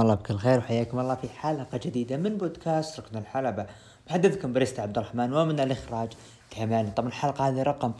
[0.00, 3.66] الله بكل خير وحياكم الله في حلقة جديدة من بودكاست ركن الحلبة.
[4.10, 6.08] محدثكم بريست عبد الرحمن ومن الإخراج
[6.50, 7.92] تحماني طبعا الحلقة هذه رقم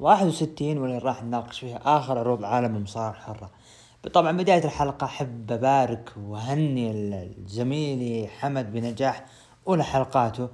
[0.00, 3.50] 61 واللي راح نناقش فيها آخر عروض عالم المصارعة الحرة
[4.12, 9.24] طبعا بداية الحلقة أحب أبارك وأهني زميلي حمد بنجاح
[9.68, 10.48] أولى حلقاته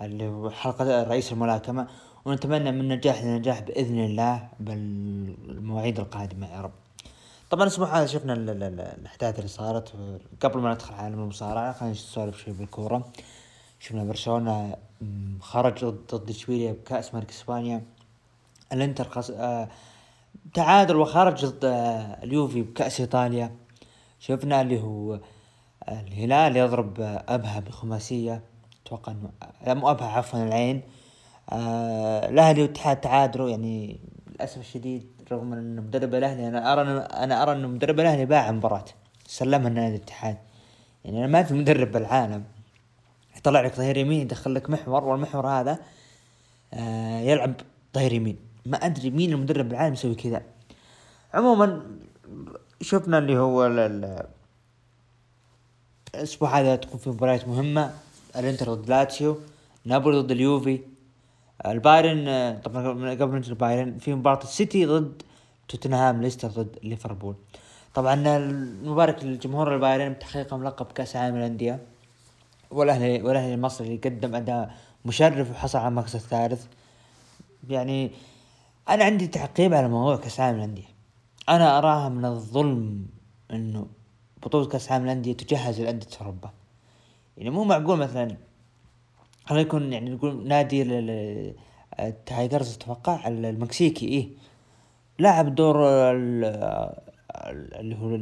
[0.00, 1.86] اللي هو حلقة رئيس الملاكمة.
[2.24, 6.83] ونتمنى من نجاح لنجاح بإذن الله بالمواعيد القادمة يا رب.
[7.54, 9.92] طبعا الأسبوع هذا شفنا ال- ال- الأحداث اللي صارت
[10.40, 11.72] قبل ما ندخل عالم المصارعة.
[11.72, 13.12] خلينا نسولف شوي بالكورة.
[13.80, 14.76] شفنا برشلونة
[15.40, 17.82] خرج ضد إشبيليا بكأس ملك إسبانيا.
[18.72, 19.30] الإنتر خس...
[19.30, 19.68] آه
[20.54, 23.56] تعادل وخرج ضد آه اليوفي بكأس إيطاليا.
[24.20, 25.14] شفنا اللي هو
[25.84, 28.42] آه، الهلال يضرب آه، أبها بخماسية.
[28.86, 29.30] أتوقع إنه
[29.74, 30.82] مو أبها عفوا العين.
[31.50, 37.52] آه الأهلي والاتحاد تعادلوا يعني للأسف الشديد رغم أن مدرب الأهلي أنا أرى أنا أرى
[37.52, 38.84] انه مدرب الأهلي باع المباراه
[39.26, 40.36] سلمها لنادي الاتحاد.
[41.04, 42.44] يعني أنا ما في مدرب بالعالم
[43.36, 45.78] يطلع لك ظهير يمين يدخل لك محور والمحور هذا
[46.74, 47.54] آه يلعب
[47.94, 48.36] ظهير يمين.
[48.66, 50.42] ما أدري مين المدرب بالعالم يسوي كذا.
[51.34, 51.82] عموما
[52.80, 54.26] شفنا اللي هو ال- ال-
[56.14, 57.94] الأسبوع هذا تكون في مباريات مهمة
[58.36, 59.38] الإنتر ضد لاتسيو
[59.84, 60.80] نابولي ضد اليوفي.
[61.66, 65.22] البايرن طبعا قبل ما نجي البايرن في مباراة السيتي ضد
[65.68, 67.34] توتنهام ليستر ضد ليفربول.
[67.94, 71.80] طبعا المبارك للجمهور البايرن بتحقيقهم لقب كأس العالم للانديه
[72.70, 74.74] والأهلي والأهلي المصري قدم أداء
[75.04, 76.66] مشرف وحصل على المركز الثالث.
[77.68, 78.10] يعني
[78.88, 80.88] أنا عندي تعقيب على موضوع كأس العالم للانديه
[81.48, 83.06] أنا أراها من الظلم
[83.50, 83.86] إنه
[84.42, 86.50] بطولة كأس العالم للانديه تجهز لأندية أوروبا.
[87.36, 88.36] يعني مو معقول مثلا
[89.46, 91.54] خلينا يكون يعني نقول نادي ال- ال-
[92.00, 94.28] التايجرز أتوقع ال- المكسيكي؟ إيه.
[95.18, 98.14] لعب دور ال- ال- اللي هو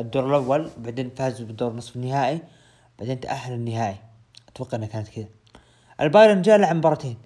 [0.00, 2.40] الدور الأول بعدين فاز بالدور نصف النهائي
[2.98, 3.96] بعدين تأهل النهائي.
[4.48, 5.28] أتوقع إنها كانت كذا.
[6.00, 7.16] البايرن جاء لعب مباراتين.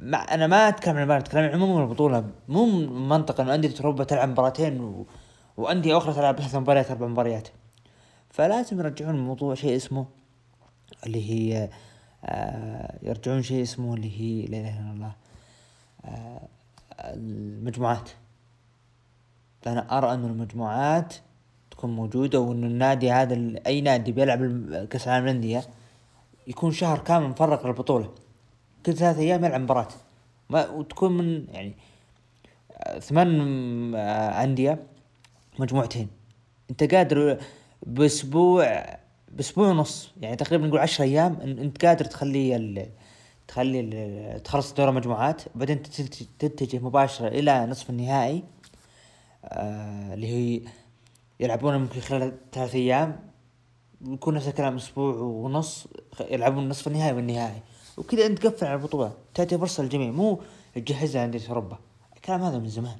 [0.00, 2.24] مع أنا ما أتكلم عن البايرن أتكلم عموما البطولة.
[2.48, 5.06] مو من منطق انه أندية أوروبا تلعب مباراتين و...
[5.56, 7.48] وأندية أخرى تلعب ثلاث مباريات أربع مباريات.
[8.30, 10.06] فلازم يرجعون الموضوع شيء اسمه
[11.06, 11.70] اللي هي آه
[13.02, 15.12] يرجعون شيء اسمه اللي هي لا إله إلا الله.
[16.04, 16.40] آه
[17.00, 18.10] المجموعات.
[19.66, 21.14] أنا أرى أن المجموعات
[21.70, 24.40] تكون موجودة وأن النادي هذا أي نادي بيلعب
[24.90, 25.64] كأس العالم للأندية
[26.46, 28.14] يكون شهر كامل مفرغ للبطولة.
[28.86, 29.88] كل ثلاث أيام يلعب مباراة.
[30.50, 31.74] ما وتكون من يعني
[32.72, 34.78] آه، ثمان آه، أندية
[35.58, 36.08] مجموعتين.
[36.70, 37.38] أنت قادر
[37.82, 38.84] بأسبوع
[39.30, 42.88] باسبوع ونص يعني تقريبا نقول عشر أيام إن- إنت قادر تخلي ال
[43.48, 48.42] تخلي ال تخلص دوري مجموعات بعدين تت- تتجه مباشرة إلى نصف النهائي
[49.44, 50.60] آه اللي هي
[51.40, 53.30] يلعبون ممكن خلال ثلاث أيام.
[54.06, 55.86] يكون نفس الكلام أسبوع ونص
[56.30, 57.62] يلعبون نصف النهائي والنهائي.
[57.96, 60.40] وكذا إنت تقفل على البطولة تعطي فرصة للجميع مو
[60.74, 61.78] تجهزها أندية أوروبا.
[62.16, 62.96] الكلام هذا من زمان.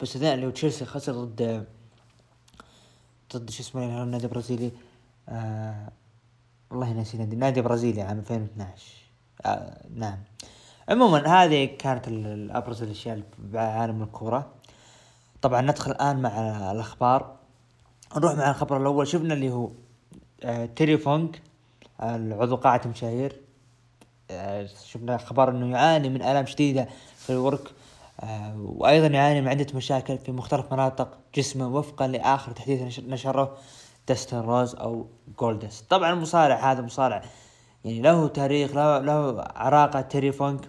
[0.00, 1.66] بس الآن لو تشيلسي خسر ضد
[3.36, 4.70] ضد شو اسمه النادي البرازيلي
[5.30, 5.88] آه
[6.70, 8.82] والله ناسي نادي نادي برازيلي عام 2012
[9.46, 10.18] آه نعم.
[10.88, 14.50] عموما هذه كانت الابرز الأشياء بعالم الكورة.
[15.42, 16.28] طبعا ندخل الآن مع
[16.72, 17.36] الأخبار.
[18.16, 19.06] نروح مع الخبر الأول.
[19.08, 19.70] شفنا اللي هو
[20.44, 21.42] آه تيري فونك
[22.02, 23.40] العضو قاعة مشاهير
[24.30, 27.70] آه شفنا خبر إنه يعاني من آلام شديدة في الورك.
[28.20, 33.56] آه وأيضا يعاني من عدة مشاكل في مختلف مناطق جسمه وفقا لآخر تحديث نشر- نشره.
[34.10, 35.06] دستن روز أو
[35.38, 37.22] جولدست طبعا المصارع هذا مصارع
[37.84, 40.60] يعني له تاريخ له له عراقة تيري فونك.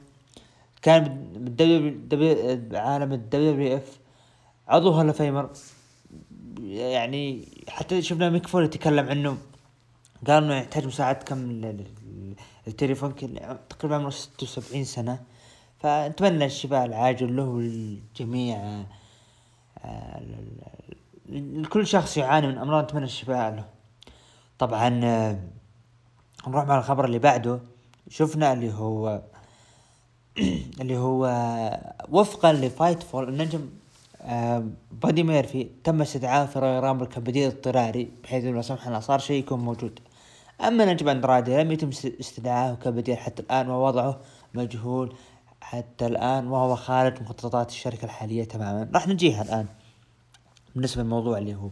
[0.81, 1.03] كان
[1.33, 3.99] بالدبليو عالم الدبليو دبليو إف.
[4.67, 5.49] عضو Hall of Famer
[6.59, 9.37] يعني حتى شفنا ميك فولي يتكلم عنه.
[10.27, 12.35] قال إنه يحتاج مساعدة كم ال- ال-
[12.67, 13.19] التيري فونك
[13.69, 15.19] تقريبا عمره 76 سنة.
[15.79, 18.57] فنتمنى الشفاء العاجل له والجميع
[19.85, 20.21] آه،
[21.31, 23.65] لكل شخص يعاني من أمراض نتمنى الشفاء له.
[24.59, 25.39] طبعا آه،
[26.47, 27.59] نروح مع الخبر اللي بعده.
[28.09, 29.21] شفنا اللي هو
[30.81, 31.23] اللي هو
[32.09, 33.69] وفقا ل Fightful النجم
[34.21, 39.19] آه، بادي ميرفي تم استدعائه في Royal Rumble كبديل اضطراري بحيث لا سمح الله صار
[39.19, 39.99] شيء يكون موجود.
[40.61, 44.19] أما نجم اندرادي لم يتم است- استدعائه كبديل حتى الآن ووضعه
[44.53, 45.15] مجهول
[45.61, 48.89] حتى الآن وهو خارج مخططات الشركة الحالية تماما.
[48.93, 49.65] راح نجيها الآن.
[50.75, 51.69] بالنسبة للموضوع اللي هو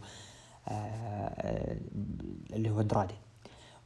[0.68, 1.76] آه
[2.52, 3.14] اللي هو إندرادي.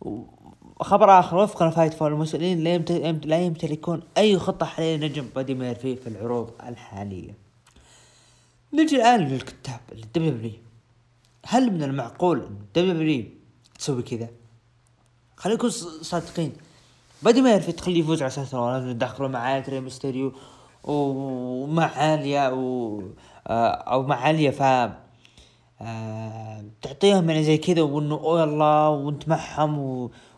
[0.00, 5.54] وخبر آخر وفقا ل Fightful المسؤولين لا يمت- لا يمتلكون أي خطة حاليه لنجم بادي
[5.54, 7.34] ميرفي في العروض الحالية.
[8.72, 10.52] نجي الآن للكتاب ال W
[11.46, 13.24] هل من المعقول WW
[13.78, 14.28] تسوي كذا؟
[15.36, 15.70] خلينا نكون
[16.02, 16.52] صادقين.
[17.22, 20.32] بادي ميرفي تخليه يفوز على أساس لازم يدخلوا مع ري ميستيريو
[20.84, 23.00] ومع عالية و
[23.46, 24.62] آه، أو مع عالية ف
[26.82, 29.78] تعطيهم يعني زي كذا وإنه أوه الله وانت معهم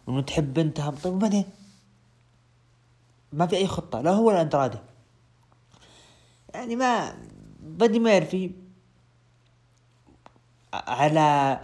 [0.06, 0.94] وانه تحب بنتهم.
[0.94, 1.44] طيب وبعدين؟
[3.32, 4.78] ما في أي خطة لا هو ولا اندرادي
[6.54, 7.14] يعني ما
[7.60, 8.50] بدي ما يعرفي
[10.74, 11.60] على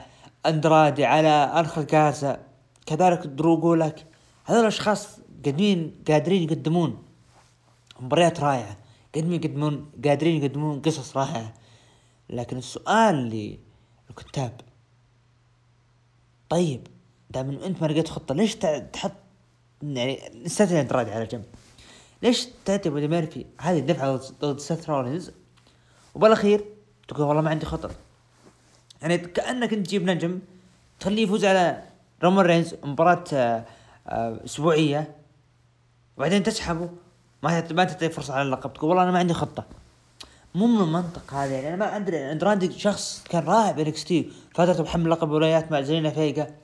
[0.46, 2.40] اندرادي على انخل كاسا
[2.86, 4.06] كذلك درو لك
[4.44, 7.02] هذول الأشخاص قادرين قادرين يقدمون.
[8.00, 8.76] مباريات رائعة.
[9.14, 11.54] قادرين يقدمون قادرين يقدمون قصص رائعة.
[12.30, 13.58] لكن السؤال
[14.18, 14.60] للكتاب
[16.48, 16.86] طيب
[17.30, 18.54] دام انت ما لقيت خطة ليش
[18.92, 19.12] تحط
[19.82, 21.44] يعني نستثني اندرادي على جنب؟
[22.22, 25.30] ليش تعطي بادي ميرفي هذه الدفعة ضد سيث رولينز
[26.14, 26.64] وبالأخير
[27.08, 27.90] تقول والله ما عندي خطة.
[29.02, 30.38] يعني كأنك انت تجيب نجم
[31.00, 31.82] تخليه يفوز على
[32.22, 33.64] رومان رينز مباراة آه،
[34.06, 35.16] آه، أسبوعية
[36.16, 36.90] وبعدين تسحبه
[37.42, 39.64] ما ما تعطيه فرصة على اللقب تقول والله أنا ما عندي خطة.
[40.54, 41.68] مو من المنطق هذا يعني.
[41.68, 46.10] أنا ما أدري اندرادي شخص كان رائع ب NXT فترته بحمل لقب ولايات مع زيلينا
[46.10, 46.54] فيجا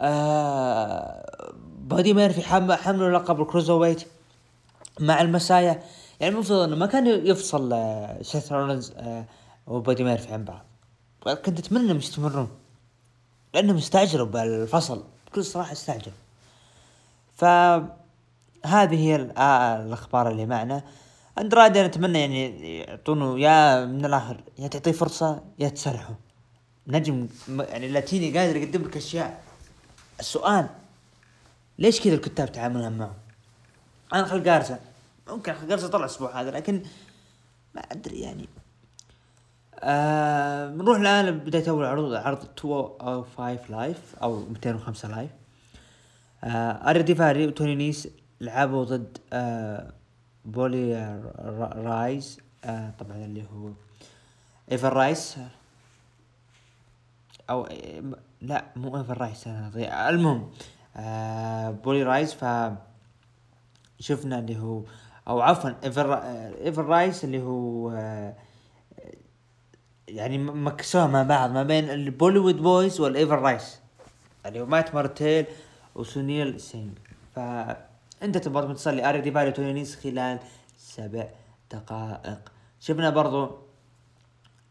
[0.00, 4.04] آه بادي ميرفي حمل حملوا لقب ال cruiserweight
[5.00, 5.82] مع ال Messiah.
[6.20, 9.24] يعني المفروض إنه ما كان يفصل آه سيث رولنز آه
[9.66, 10.64] وبادي ميرفي عن بعض
[11.44, 12.48] كنت أتمنى إنهم يستمرون
[13.54, 15.04] لأنهم استعجلوا بالفصل.
[15.26, 16.14] بكل صراحة استعجلوا
[17.36, 20.82] فهذه هي الأخبار اللي معنا.
[21.38, 26.14] اندرادي أنا اتمنى يعني يعطونه يا من الآخر يا تعطيه فرصة يا تسرحه
[26.86, 29.42] نجم يعني لاتيني قادر يقدم لك أشياء.
[30.20, 30.68] السؤال
[31.78, 33.14] ليش كذا الكتاب تعاملها معه؟
[34.14, 34.78] أنخل جارزا
[35.28, 36.82] ممكن أنخل جارزا طلع الأسبوع هذا لكن
[37.74, 38.48] ما أدري يعني.
[39.80, 45.30] آه الآن لبداية أول عروض عرض 205 Live أو 205 Live
[46.44, 48.08] آه آريا ديفاري وتوني نيس
[48.40, 49.92] لعبوا ضد آه
[50.44, 53.70] Bolly-Rise آه طبعا اللي هو
[54.72, 55.38] إيفر رايس
[57.50, 57.68] أو
[58.40, 60.50] لا مو إيفر رايس المهم
[60.96, 62.34] آه بولي رايز.
[62.34, 62.44] ف
[63.98, 64.82] شفنا اللي هو
[65.28, 66.14] أو عفوا إيفر
[66.64, 68.34] إيفر رايس اللي هو آه
[70.08, 73.80] يعني مكسوها مع بعض ما بين البوليوود بويز والإيفر رايس
[74.46, 75.46] اللي هو مات مارتيل
[75.94, 76.92] وسونيل سينج
[78.20, 80.38] فانت تبغى تصلي اري ديفايد وتونينيس خلال
[80.78, 81.28] سبع
[81.72, 82.52] دقائق.
[82.80, 83.44] شفنا برضو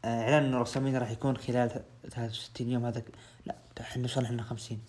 [0.06, 2.86] آه، إعلان ان WrestleMania راح يكون خلال 63 يوم.
[2.86, 3.04] هذا
[3.46, 4.82] لا إحنا وصلنا إحنا 50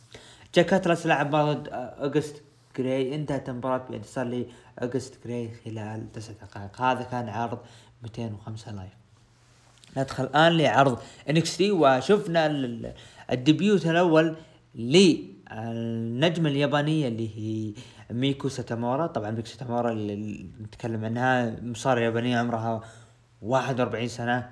[0.54, 2.42] جيك اتلس لعب ضد اوغست
[2.78, 3.14] جراي.
[3.14, 4.46] انتهت المباراة بانتصار
[4.78, 6.80] لاوغست جراي خلال تسع دقائق.
[6.80, 7.58] هذا كان عرض
[8.02, 9.04] 205 Live.
[9.96, 10.98] ندخل الآن لعرض
[11.30, 12.46] NXT وشفنا
[13.32, 14.36] ال debut الأول
[15.54, 17.74] للنجمة اليابانية اللي هي
[18.10, 19.06] ميكو ساتامورا.
[19.06, 22.80] طبعا ميكو ساتامورا اللي نتكلم عنها مصارعة يابانية عمرها
[23.42, 24.50] 41 سنة.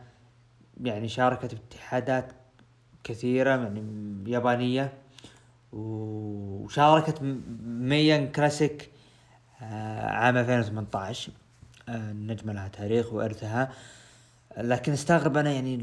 [0.85, 2.33] يعني شاركت باتحادات
[3.05, 3.85] كثيرة يعني
[4.27, 4.93] يابانية
[5.73, 7.23] وشاركت
[7.63, 8.91] Mae Young Classic
[9.63, 11.33] آه، عام 2018
[11.89, 13.73] آه، النجمة لها تاريخ وإرثها.
[14.59, 15.77] لكن استغرب أنا يعني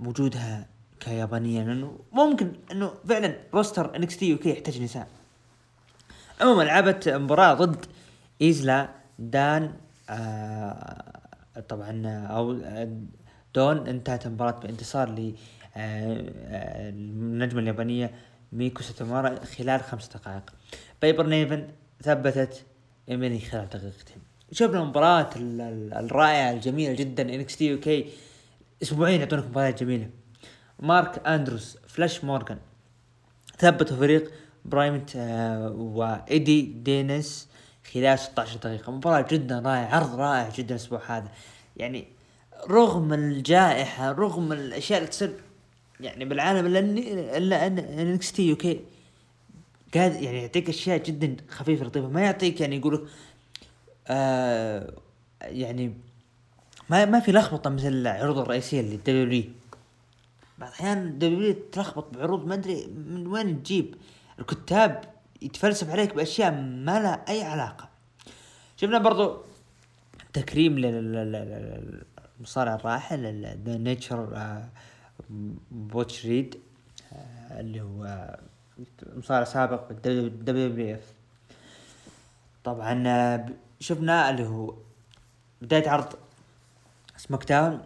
[0.00, 0.66] وجودها
[1.00, 5.08] كيابانية لأنه ممكن أنه فعلا roster NXT UK يحتاج نساء.
[6.40, 7.86] عموما لعبت مباراة ضد
[8.42, 8.88] إيزلا
[9.18, 9.72] دان
[10.10, 11.22] آه
[11.68, 12.52] طبعا أو
[13.54, 15.34] دون انتهت المباراة بانتصار ل
[15.78, 18.14] آه، النجمة اليابانية
[18.52, 20.54] ميكو ساتامورا خلال خمس دقائق.
[21.02, 21.68] بايبر نيفن
[22.02, 22.64] ثبتت
[23.08, 24.16] إيميلي خلال دقيقتين.
[24.52, 28.10] شفنا المباراة الرائعة الجميلة جدا NXT UK.
[28.82, 30.10] أسبوعين يعطونك مباريات جميلة.
[30.80, 32.58] مارك أندروز وفلاش مورغان.
[33.58, 34.30] ثبتوا فريق
[34.64, 37.48] برايمت آه، وإيدي دينيس
[37.92, 38.92] خلال 16 دقيقة.
[38.92, 41.28] مباراة جدا رائعة عرض رائع جدا الأسبوع هذا.
[41.76, 42.06] يعني
[42.70, 45.34] رغم الجائحة رغم الأشياء اللي تصير
[46.00, 46.78] يعني بالعالم إلا
[47.36, 48.80] إلا ان NXT UK
[49.94, 52.08] قاعد يعني يعطيك أشياء جدا خفيفة لطيفة.
[52.08, 53.02] ما يعطيك يعني يقول لك
[54.08, 54.92] آه
[55.42, 55.94] يعني
[56.90, 59.44] ما ما في لخبطة مثل العروض الرئيسية اللي دبليو
[60.58, 63.94] بعض الأحيان دبليو تلخبط بعروض ما أدري من وين تجيب.
[64.38, 65.04] الكتاب
[65.42, 67.88] يتفلسف عليك بأشياء ما لها أي علاقة.
[68.76, 69.36] شفنا برضو
[70.32, 74.60] تكريم للمصارع الراحل ذا نيتشر
[75.70, 76.60] بوتش ريد
[77.50, 78.36] اللي هو
[79.16, 81.12] مصارع سابق بالدبليو بي اف
[82.64, 83.46] طبعا آه،
[83.80, 84.74] شفنا اللي هو
[85.62, 86.12] بداية عرض
[87.16, 87.82] سماك داون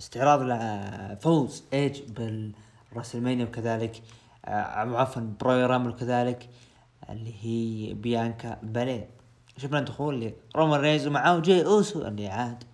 [0.00, 2.00] استعراض لفوز ايج
[2.92, 4.02] بالراسلمانيا وكذلك
[4.44, 6.48] آه عفوا برويال رامبل وكذلك
[7.10, 9.10] اللي هي بيانكا بلير
[9.56, 12.64] شفنا دخول لرومان رينز ومعاه جاي أوسو اللي عاد.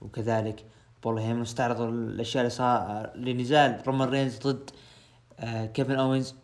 [0.00, 0.64] وكذلك
[1.02, 4.70] بول هيمن استعرضوا الأشياء اللي صار لنزال رومان رينز ضد
[5.38, 6.34] آه كيفن أوينز.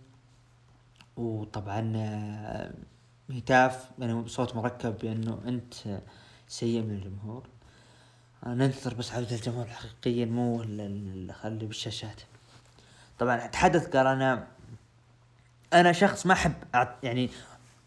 [1.17, 2.75] وطبعا آه
[3.31, 5.75] هتاف يعني صوت مركب بأنه أنت
[6.49, 7.47] سيء من الجمهور.
[8.47, 12.21] ننتظر بس عودة الجمهور حقيقيا مو اللي بالشاشات.
[13.19, 14.47] طبعا تحدث قال أنا
[15.73, 16.55] أنا شخص ما أحب
[17.03, 17.31] يعني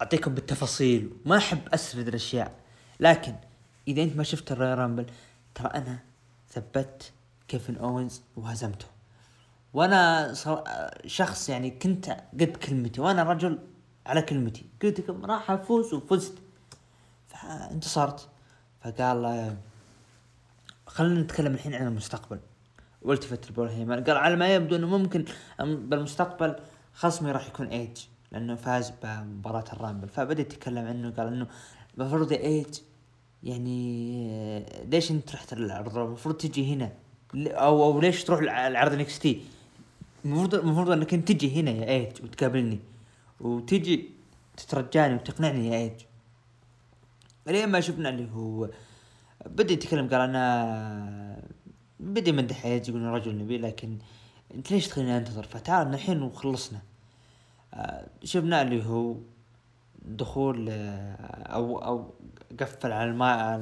[0.01, 2.51] أعطيكم بالتفاصيل ما أحب أسرد الأشياء.
[2.99, 3.35] لكن
[3.87, 5.05] إذا أنت ما شفت الرويال رامبل
[5.55, 5.99] ترى أنا
[6.49, 7.11] ثبت
[7.47, 8.85] كيفن أوينز وهزمته.
[9.73, 10.33] وأنا
[11.05, 13.59] شخص يعني كنت قد كلمتي وأنا رجل
[14.05, 14.65] على كلمتي.
[14.83, 16.33] قلت لكم راح أفوز وفزت.
[17.27, 18.29] فانتصرت.
[18.83, 19.57] فقال
[20.89, 22.39] خلينا نتكلم الحين عن المستقبل.
[23.01, 25.25] والتفت لبول هيمن قال على ما يبدو إنه ممكن
[25.59, 26.55] بالمستقبل
[26.93, 27.97] خصمي راح يكون ايج
[28.31, 30.07] لأنه فاز بمباراة الرامبل.
[30.07, 31.47] فبدأ يتكلم عنه قال إنه
[31.97, 32.79] المفروض ايج
[33.43, 36.91] يعني ليش أنت رحت العرض المفروض تجي هنا.
[37.35, 39.41] أو أو ليش تروح العرض NXT
[40.25, 42.79] المفروض المفروض إنك أنت تجي هنا يا ايج وتقابلني.
[43.39, 44.09] وتجي
[44.57, 46.01] تترجاني وتقنعني يا ايج
[47.47, 48.69] لين ما شفنا اللي هو
[49.45, 51.41] بدا يتكلم قال أنا
[51.99, 53.97] بدا يمدح ايج يقول رجل نبيل لكن
[54.55, 56.81] أنت ليش تخليني انتظر فتعال الحين وخلصنا.
[57.73, 59.15] آه، شفنا اللي هو
[60.01, 62.13] دخول آه، أو أو
[62.59, 63.57] قفل على الماء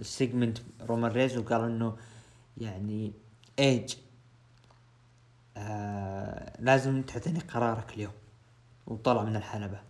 [0.00, 1.96] ال segment رومان ريز وقال إنه
[2.58, 3.12] يعني
[3.58, 3.94] ايج
[5.56, 8.12] آه لازم تعطيني قرارك اليوم.
[8.86, 9.80] وطلع من الحلبة.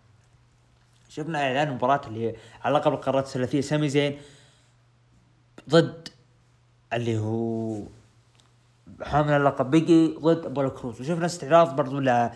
[1.09, 4.19] شفنا إعلان المباراة اللي على لقب القارات الثلاثية سامي زين
[5.71, 6.09] ضد
[6.93, 7.83] اللي هو
[9.03, 9.71] حامل اللقب.
[9.71, 11.01] بيجي ضد ابولو كروز.
[11.01, 12.31] وشفنا استعراض برضو ل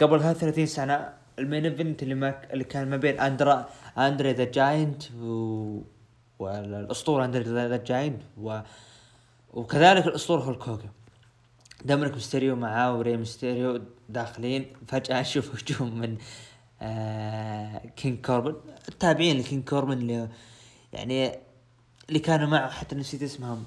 [0.00, 4.44] قبل 33 سنة ال main event اللي ما اللي كان ما بين اندرا أندري ذا
[4.44, 5.82] جاينت و
[6.38, 8.60] والأسطورة أندري ذا جاينت و
[9.54, 10.88] وكذلك الأسطورة هولك هوجن.
[11.84, 14.72] دومينيك ميستيريو معاه وري ميستيريو داخلين.
[14.88, 16.16] فجأة نشوف هجوم من
[16.82, 18.56] آه كينج كوربن.
[18.88, 20.28] التابعين لكينج كوربن اللي
[20.92, 21.32] يعني
[22.08, 23.64] اللي كانوا معه حتى نسيت اسمهم.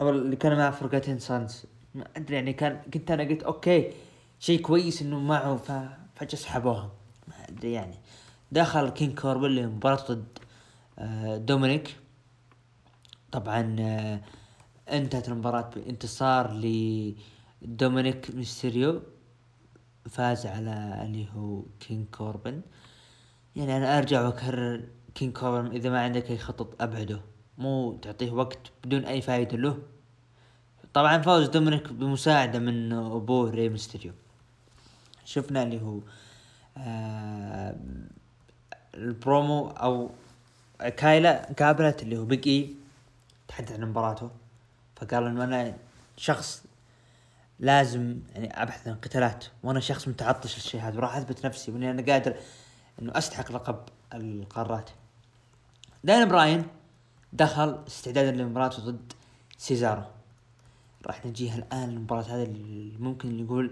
[0.00, 3.92] أو اللي كانوا معه فرقتين سانس ما أدري يعني كان كنت أنا قلت أوكي
[4.40, 5.56] شيء كويس إنه معه
[6.16, 6.90] فجأة سحبوها
[7.28, 7.94] ما أدري يعني.
[8.52, 10.38] دخل كينج كوربن لمباراة ضد
[10.98, 11.96] آه دومينيك
[13.32, 14.20] طبعا آه
[14.90, 16.52] انتهت المباراة بانتصار
[17.62, 19.02] لدومينيك ميستيريو
[20.10, 22.60] فاز على اللي هو كينج كوربن
[23.56, 24.84] يعني أنا أرجع وأكرر
[25.20, 27.20] كينج كوربن إذا ما عندك أي خطط أبعده.
[27.58, 29.78] مو تعطيه وقت بدون أي فائدة له.
[30.94, 34.12] طبعا فوز دومينيك بمساعدة من ابوه ري ميستيريو
[35.24, 36.00] شفنا اللي هو
[36.78, 37.76] آه
[38.94, 40.10] البرومو أو
[40.96, 42.74] كايلا قابلت اللي هو بيج إي
[43.48, 44.30] تحدث عن مباراته.
[44.96, 45.76] فقال إنه أنا
[46.16, 46.64] شخص
[47.58, 52.12] لازم يعني أبحث عن قتالات وأنا شخص متعطش للشيء هذا وراح أثبت نفسي وإني أنا
[52.12, 52.34] قادر
[53.02, 53.78] إنه أستحق لقب
[54.14, 54.90] القارات.
[56.04, 56.66] دانيال براين
[57.32, 59.12] دخل استعدادا لمباراته ضد
[59.58, 60.02] سيزارو.
[61.06, 63.70] راح نجيها الآن المباراة هذه اللي ممكن يقول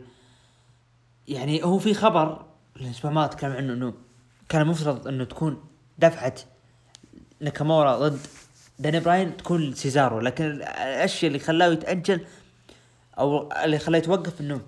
[1.28, 2.44] يعني هو في خبر
[2.76, 3.94] الأسبوع ما اتكلم عنه إنه
[4.48, 5.64] كان المفترض إنه تكون
[5.98, 6.34] دفعة
[7.40, 8.20] ناكامورا ضد
[8.78, 12.26] داني براين تكون سيزارو لكن الأشياء اللي خلاه يتأجل
[13.18, 14.60] أو اللي خلاه يتوقف إنه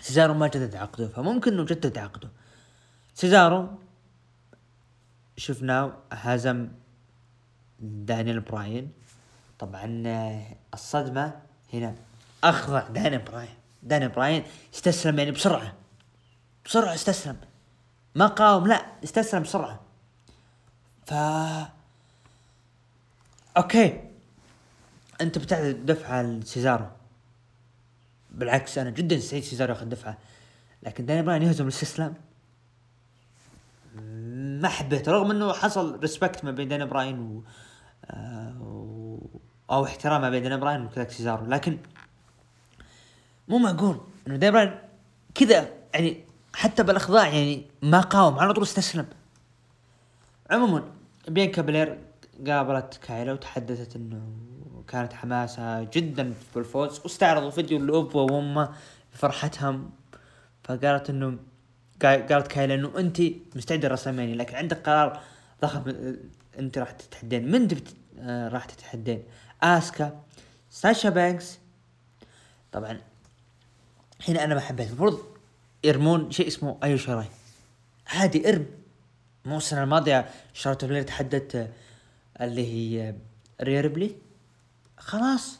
[0.00, 2.28] سيزارو ما جدد عقده فممكن إنه جدد عقده.
[3.14, 3.68] سيزارو
[5.36, 6.68] شفناه هزم
[7.80, 8.92] دانيال براين.
[9.58, 9.84] طبعا
[10.74, 11.40] الصدمة
[11.72, 11.94] هنا.
[12.44, 13.54] اخضع داني براين.
[13.82, 15.74] داني براين استسلم يعني بسرعة.
[16.64, 17.36] بسرعة استسلم.
[18.14, 19.80] ما قاوم لا استسلم بسرعة.
[21.06, 21.14] ف
[23.56, 24.00] أوكي.
[25.20, 26.86] أنت بتعطي دفعه لسيزارو
[28.30, 30.18] بالعكس أنا جدا سعيد سيزارو ياخذ دفعه.
[30.82, 32.14] لكن داني براين يهزم الاستسلام.
[34.64, 37.44] حبيته رغم إنه حصل respect ما بين داني براين و...
[38.04, 39.18] آه،.
[39.70, 41.78] أو احترام ما بين داني براين وكذلك سيزارو لكن
[43.48, 44.78] مو معقول إنه داني براين
[45.34, 49.06] كذا يعني حتى بالأخضاع يعني ما قاوم على طول استسلم
[50.50, 50.82] عموما
[51.28, 51.98] بيانكا بلير
[52.46, 54.20] قابلت كايلا وتحدثت إنه
[54.88, 58.68] كانت حماسها جدا بالفوز واستعرضوا فيديو لأبوه وأمه
[59.12, 59.90] بفرحتهم
[60.64, 61.38] فقالت إنه
[62.02, 63.22] قالت كايلا إنه انت
[63.54, 65.20] مستعدة لرسلمانيا لكن عندك قرار
[65.62, 66.14] ضخم
[66.58, 67.50] انت راح تتحدين.
[67.50, 67.94] من تبت...
[68.18, 69.22] آه راح تتحدين؟
[69.62, 70.20] آسكا
[70.70, 71.58] ساشا بانكس.
[72.72, 73.00] طبعا
[74.28, 74.88] هنا أنا ما حبيت.
[74.88, 75.20] المفروض
[75.84, 77.26] يرمون شيء اسمه أيو شراي.
[78.06, 78.66] عادي إرم.
[79.44, 81.70] مو السنة الماضية شارلوت فلير تحدت
[82.40, 83.14] اللي هي
[83.62, 84.14] ريا ريبلي
[84.98, 85.58] خلاص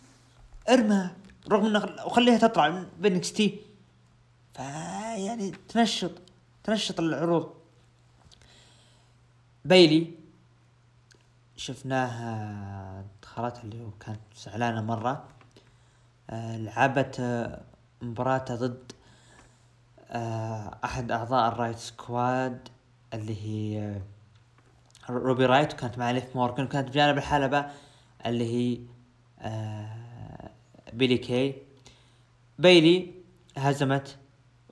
[0.68, 1.10] ارمى
[1.50, 3.60] رغم انه وخليها تطلع من ب NXT.
[4.54, 6.12] فيعني تنشط
[6.66, 7.52] تنشط العروض.
[9.64, 10.14] بيلي
[11.56, 15.28] شفناها دخلت اللي هو كانت زعلانة مرة.
[16.30, 17.62] آه لعبت آه
[18.02, 18.92] مباراتها ضد
[20.10, 22.68] آه أحد أعضاء الرايت سكواد
[23.14, 24.00] اللي هي
[25.10, 27.66] روبي رايت وكانت مع ليف مورغن وكانت بجانب الحلبة
[28.26, 28.80] اللي هي
[30.92, 31.62] بيلي كي.
[32.58, 33.14] بيلي
[33.56, 34.18] هزمت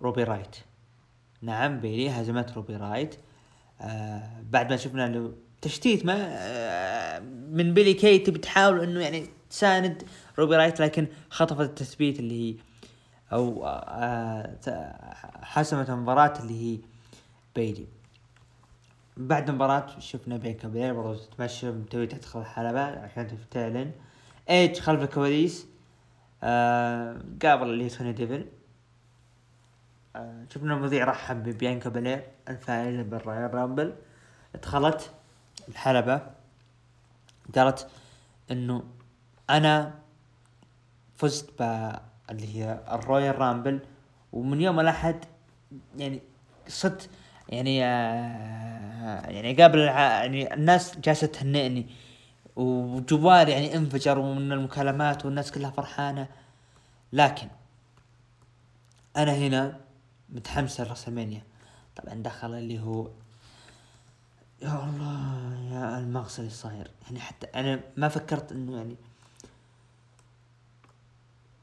[0.03, 0.57] روبي رايت.
[1.45, 3.15] نعم بيلي هزمت روبي رايت.
[3.81, 5.33] آه بعد ما شفنا له
[5.63, 7.19] تشتيت ما آه
[7.51, 10.03] من بيلي كي تبي تحاول إنه يعني تساند
[10.39, 12.57] روبي رايت لكن خطفت التثبيت اللي هي
[13.33, 14.57] أو آه
[15.43, 16.79] حسمت المباراة اللي هي
[17.57, 17.87] بيلي.
[19.17, 23.91] بعد المباراة شفنا بيانكا بلير برضو تتمشى تبي تدخل الحلبة عشان تعلن
[24.51, 25.67] إيج خلف الكواليس.
[26.43, 28.35] آه قابل اللي هي سونيا ديفيل.
[28.35, 28.64] آه
[30.51, 33.95] شفنا المذيع رحب ببيانكا بلير الفائزة بالرويال رامبل.
[34.63, 35.11] دخلت
[35.69, 36.21] الحلبة
[37.55, 37.89] قالت
[38.51, 38.85] إنه
[39.51, 39.95] أنا
[41.17, 41.63] فزت ب
[42.31, 43.81] اللي هي الرويال رامبل
[44.33, 45.25] ومن يوم الأحد
[45.97, 46.21] يعني
[46.69, 47.11] صرت
[47.49, 51.87] يعني آه يعني قابل يعني الناس جالسة تهنئني
[52.57, 56.27] وجوالي يعني انفجر من المكالمات والناس كلها فرحانة.
[57.13, 57.49] لكن
[59.17, 59.81] أنا هنا
[60.29, 61.43] متحمسه لرسلمانيا.
[61.97, 63.11] طبعا دخل اللي هو
[64.63, 68.97] يا الله يا المغص اللي صاير يعني حتى أنا ما فكرت إنه يعني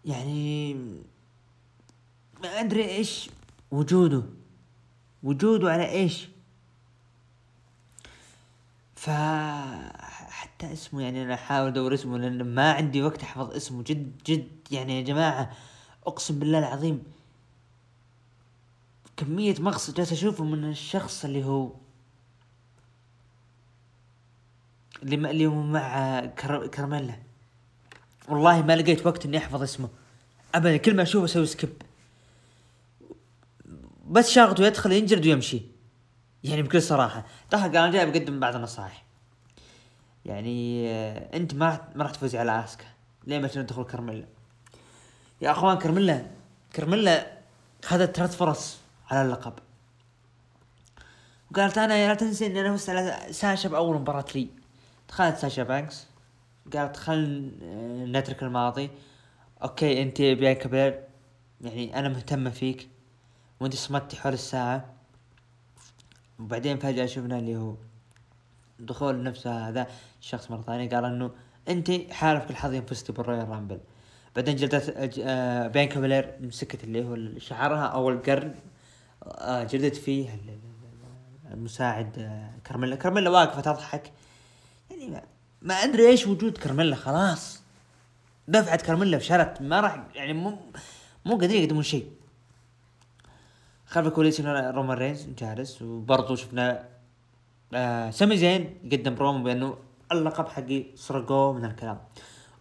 [0.06, 0.74] يعني
[2.44, 3.30] ما أدري إيش
[3.72, 4.24] وجوده.
[5.24, 6.28] وجوده على إيش؟
[8.96, 9.10] ف
[10.30, 13.84] حتى اسمه يعني أنا أحاول أدور اسمه لأن ما عندي وقت أحفظ اسمه.
[13.84, 15.52] جد جد يعني يا جماعة
[16.08, 17.04] أقسم بالله العظيم
[19.22, 21.72] كمية مغص جالس أشوفه من الشخص اللي هو
[25.04, 26.68] اللي اللي هو مع كر...
[26.68, 27.16] كرميلا.
[28.30, 29.90] والله ما لقيت وقت إني أحفظ اسمه.
[30.56, 31.70] ابدا كل ما أشوفه أسوي سكيب
[34.08, 35.62] بس شاغته يدخل ينجلد ويمشي.
[36.44, 37.26] يعني بكل صراحة.
[37.52, 39.04] دخل قال أنا جاي بقدم بعض النصائح.
[40.26, 42.86] يعني آه، أنت ما راح ما راح تفوزي على آسكا.
[43.28, 44.26] ليه ما تدخل كرميلا؟
[45.42, 46.26] يا أخوان كرميلا
[46.76, 47.38] كرميلا
[47.86, 48.81] خذت ثلاث فرص.
[49.12, 49.54] على اللقب.
[51.52, 54.50] وقالت أنا لا تنسي إني أنا فزت على ساشا بأول مباراة لي.
[55.10, 56.08] دخلت ساشا بانكس.
[56.74, 58.90] قالت خل آه، نترك الماضي.
[59.64, 61.04] okay أنت بيانكا بلير
[61.62, 62.90] يعني أنا مهتمة فيك.
[63.60, 64.86] وأنت صمتي حول الساعة.
[66.40, 67.76] وبعدين فجأة شفنا اللي هو
[68.80, 69.88] دخول نفسه هذا
[70.22, 70.90] الشخص مرة ثانية.
[70.90, 71.32] قال إنه
[71.70, 73.80] أنت حالفك الحظ يوم فزتي بالرويال رامبل.
[74.36, 78.50] بعدين جلدت آه بيانكا بيلير مسكت اللي هو شعرها أو القرن.
[78.50, 78.71] آه
[79.46, 80.40] جلدت فيه
[81.52, 84.12] المساعد آه كارميلا كارميلا واقفة تضحك.
[84.90, 85.22] يعني
[85.62, 87.62] ما, أدري إيش وجود كارميلا خلاص.
[88.48, 89.62] دفعت كارميلا فشلت.
[89.62, 90.58] ما راح يعني مو
[91.26, 92.12] مو قادرين يقدمون شيء.
[93.86, 96.90] خلف الكواليس شفنا رومان رينز جالس وبرضه شفنا
[97.74, 99.78] آه سامي زين يقدم برومو بأنه
[100.12, 102.00] اللقب حقي سرقوه من الكلام.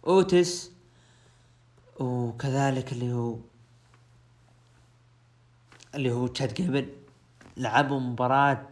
[0.07, 0.71] اوتس
[1.99, 3.37] وكذلك اللي هو
[5.95, 6.89] اللي هو تشاد جيبل
[7.57, 8.67] لعبوا مباراة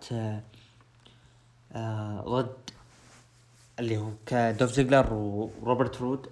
[1.74, 2.56] آه ضد
[3.80, 6.28] اللي هو دولف زيجلر وروبرت رود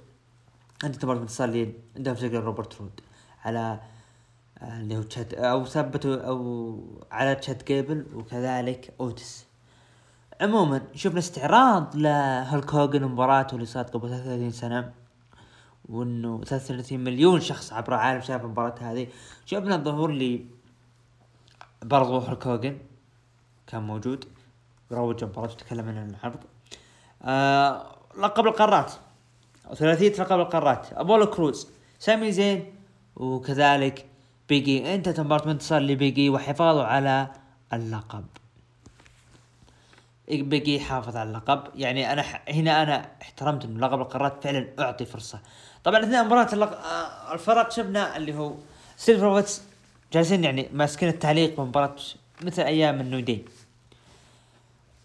[0.84, 3.00] انتهت بانتصار لي دولف زيجلر وروبرت رود
[3.46, 3.80] على
[4.62, 6.80] آه اللي هو تشاد أو ثبتوا أو
[7.12, 9.46] على تشاد جيبل وكذلك اوتس
[10.42, 14.92] عموما شفنا استعراض لهولك هوجن ومباراته اللي صارت قبل 33 سنة
[15.90, 19.08] وإنه 33 مليون شخص عبر العالم شاف المباراة هذه.
[19.46, 20.46] شفنا ظهور لي
[21.84, 22.78] برضو هولك هوجن
[23.68, 24.26] كان موجود.
[24.92, 26.40] روج المباراة وتكلم عن العرض.
[27.24, 28.94] آه لقب القارات.
[29.76, 30.94] ثلاثية لقب القارات.
[30.94, 31.68] أبولو كروز
[32.00, 32.74] سامي زين
[33.16, 34.06] وكذلك
[34.50, 34.96] بيجي.
[34.96, 37.28] أنت مباراة انتصار لبيجي وحفاظه على
[37.74, 38.26] اللقب.
[40.30, 41.64] بقي يحافظ على اللقب.
[41.76, 45.40] يعني أنا هنا أنا احترمت إنه لقب القارات فعلا أعطي فرصة.
[45.84, 46.78] طبعا أثناء مباراة اللق...
[46.78, 48.54] آه، الفرق شفنا اللي هو
[48.98, 49.44] سيلفر
[50.14, 51.96] جالسين يعني ماسكين التعليق بمباراة
[52.42, 53.46] مثل أيام النودين.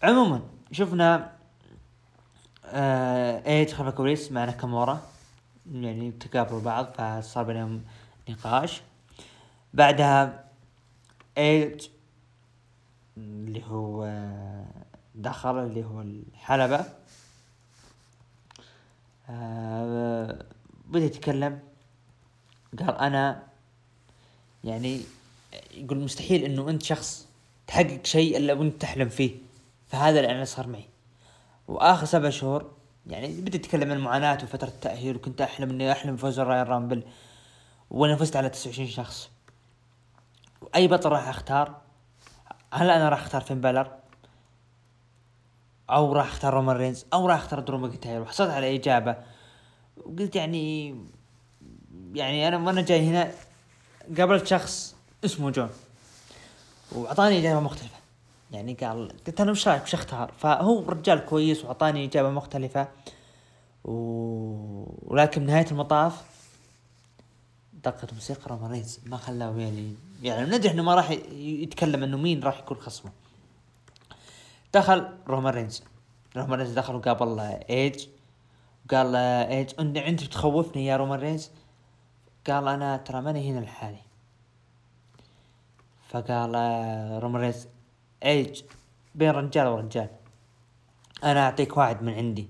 [0.03, 1.31] عموما شفنا
[2.65, 5.01] آه ايج خلف الكواليس مع ناكامورا
[5.71, 7.83] يعني تقابلوا بعض فصار بينهم
[8.29, 8.81] نقاش.
[9.73, 10.43] بعدها
[11.37, 11.87] ايج
[13.17, 14.09] اللي هو
[15.15, 16.85] دخل اللي هو الحلبة.
[19.29, 20.45] آه
[20.85, 21.59] بدأ يتكلم
[22.79, 23.43] قال أنا
[24.63, 25.01] يعني
[25.71, 27.27] يقول مستحيل إنه أنت شخص
[27.67, 29.35] تحقق شيء إلا وأنت تحلم فيه.
[29.87, 30.85] فهذا اللي أنا صار معي.
[31.67, 32.71] وآخر سبع شهور
[33.07, 37.03] يعني بدأ يتكلم عن المعاناة وفترة التأهيل وكنت أحلم إني أحلم بفوز الرويال رامبل
[37.89, 39.29] وأنا فزت على 29 شخص.
[40.61, 41.81] وأي بطل راح أختار؟
[42.73, 43.91] هل أنا راح أختار فين بالر؟
[45.89, 49.15] أو راح أختار رومان رينز؟ أو راح أختار درو ماكنتاير؟ وحصلت على إجابة.
[49.97, 50.95] وقلت يعني
[52.13, 53.31] يعني أنا وأنا جاي هنا
[54.17, 55.69] قابلت شخص اسمه جون.
[56.91, 57.97] وأعطاني إجابة مختلفة.
[58.51, 62.87] يعني قال قلت أنا وش رأيك وش اختار فهو رجال كويس وأعطاني إجابة مختلفة.
[63.83, 63.93] و...
[65.01, 66.21] ولكن نهاية المطاف
[67.83, 72.43] دقت موسيقى رومان رينز ما خلاه يعني يعني ندري انه ما راح يتكلم إنه مين
[72.43, 73.11] راح يكون خصمه.
[74.73, 75.83] دخل رومان رينز
[76.37, 77.39] رومان رينز دخل وقابل
[77.69, 78.07] ايج
[78.91, 81.49] قال ايج أنت بتخوفني يا رومان رينز
[82.47, 84.01] قال أنا ترى ماني هنا لحالي.
[86.09, 86.53] فقال
[87.23, 87.67] رومان رينز
[88.23, 88.63] إيج
[89.15, 90.09] بين رجال ورجال
[91.23, 92.47] أنا أعطيك واحد من عندي.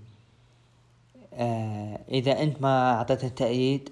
[1.33, 3.89] آه إذا أنت ما أعطيته تأييد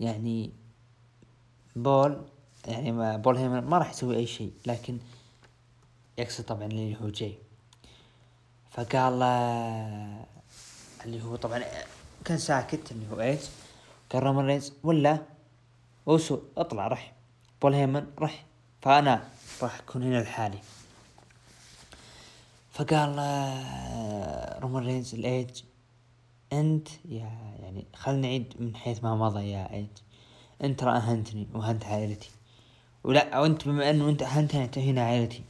[0.00, 0.50] يعني
[1.76, 2.22] بول
[2.66, 4.98] يعني ما بول هيمن ما راح يسوي أي شيء لكن
[6.18, 7.38] يقصد طبعا اللي هو جاي.
[8.70, 9.22] فقال
[11.04, 11.62] اللي هو طبعا
[12.24, 13.40] كان ساكت اللي هو إيش
[14.12, 15.22] قال رومان رينز ولا
[16.08, 17.12] أوسو أطلع رح.
[17.62, 18.44] بول هيمن رح.
[18.82, 19.28] فأنا
[19.62, 20.58] راح أكون هنا لحالي.
[22.72, 23.10] فقال
[24.62, 25.62] رومان رينز لإيج.
[26.52, 27.30] أنت يا
[27.62, 29.86] يعني خلنا نعيد من حيث ما مضى يا إيج.
[30.62, 32.30] أنت ترى أهنتني وأهنت عائلتي.
[33.04, 35.42] ولا وانت بما أنه أنت اهنتني هنا عائلتي.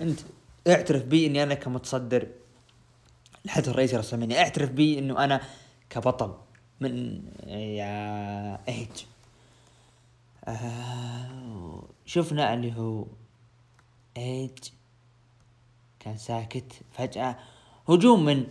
[0.00, 0.20] أنت
[0.68, 2.28] اعترف بي إني أنا كمتصدر
[3.44, 5.40] الحدث الرئيسي رسلمانيا اعترف بي إنه أنا
[5.90, 6.34] كبطل.
[6.80, 9.04] من يا إيج.
[10.44, 13.04] آه شفنا اللي هو
[14.16, 14.58] إيج.
[16.00, 17.36] كان ساكت فجأة.
[17.88, 18.46] هجوم من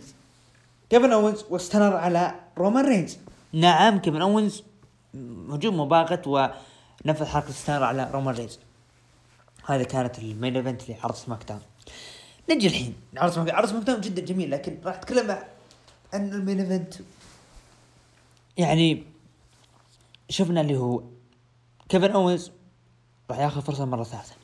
[0.90, 3.18] كيفن اونز واستمر على رومان رينز
[3.52, 4.62] نعم كيفن اونز
[5.50, 8.58] هجوم مباغت ونفذ حركة stunner على رومان رينز
[9.66, 11.60] هذه كانت ال main event لعرض SmackDown
[12.50, 12.94] نجي الحين.
[13.16, 15.38] عرض Smack عرض SmackDown جدا جميل لكن راح أتكلم
[16.12, 16.94] عن ال main event.
[18.58, 19.04] يعني
[20.28, 21.02] شفنا اللي هو
[21.88, 22.52] كيفن أوينز
[23.30, 24.34] راح ياخذ فرصة مرة ثالثة.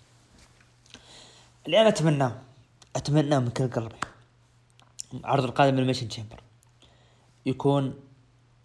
[1.67, 2.43] اللي أنا أتمناه
[2.97, 3.95] أتمناه من كل قلبي.
[5.25, 6.41] عرض القادم من Elimination Chamber
[7.47, 7.95] يكون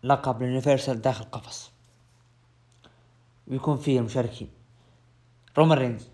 [0.03, 1.71] لقب ال Universal داخل قفص.
[3.47, 4.49] ويكون فيه المشاركين.
[5.57, 6.07] رومان رينز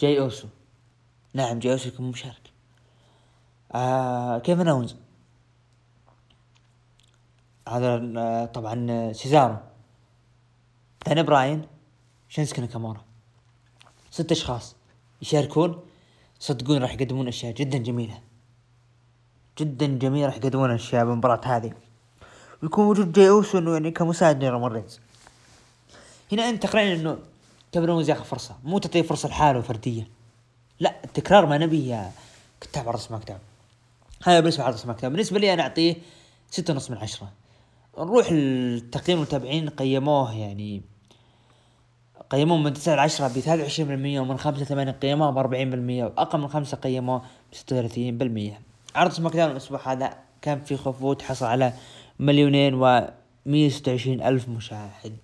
[0.00, 0.48] جاي أوسو.
[1.34, 2.50] نعم جاي أوسو يكون مشارك.
[3.74, 4.96] آه كيفن اونز
[7.68, 9.56] هذا آه طبعا سيزارو
[11.06, 11.66] داني براين
[12.28, 13.00] شينسكي ناكامورا.
[14.10, 14.76] ست أشخاص
[15.22, 15.80] يشاركون.
[16.40, 18.20] صدقون راح يقدمون أشياء جدا جميلة.
[19.58, 21.72] جدا جميله راح يقدمون أشياء بالمباراة هذه.
[22.62, 25.00] ويكون وجود جاي أوسو إنه يعني كمساعد لرومان رينز
[26.32, 27.18] هنا أنت تقنعني إنه
[27.72, 28.56] كيفن اونز ياخذ فرصة.
[28.64, 30.08] مو تعطيه فرصة لحاله فرديه
[30.80, 32.12] لا التكرار ما نبي يا
[32.60, 33.40] كتاب عرض SmackDown
[34.24, 35.96] هذا بالنسبة لعرض SmackDown بالنسبة لي أنا أعطيه
[36.50, 37.32] ستة ونص من عشرة.
[37.98, 40.82] نروح التقييم المتابعين قيموه يعني
[42.30, 46.40] قيموه من 9 ل 10 ب 23% ومن 5 ل 8 قيموه ب 40% وأقل
[46.40, 51.72] من 5 قيموه ب 36% عرض SmackDown الأسبوع هذا كان في خفوت حصل على
[52.18, 53.08] مليونين و
[53.46, 55.16] 126 ألف مشاهد.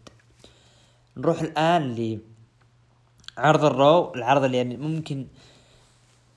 [1.16, 2.18] نروح الآن ل
[3.38, 5.26] عرض ال Raw العرض اللي يعني ممكن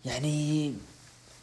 [0.06, 0.74] يعني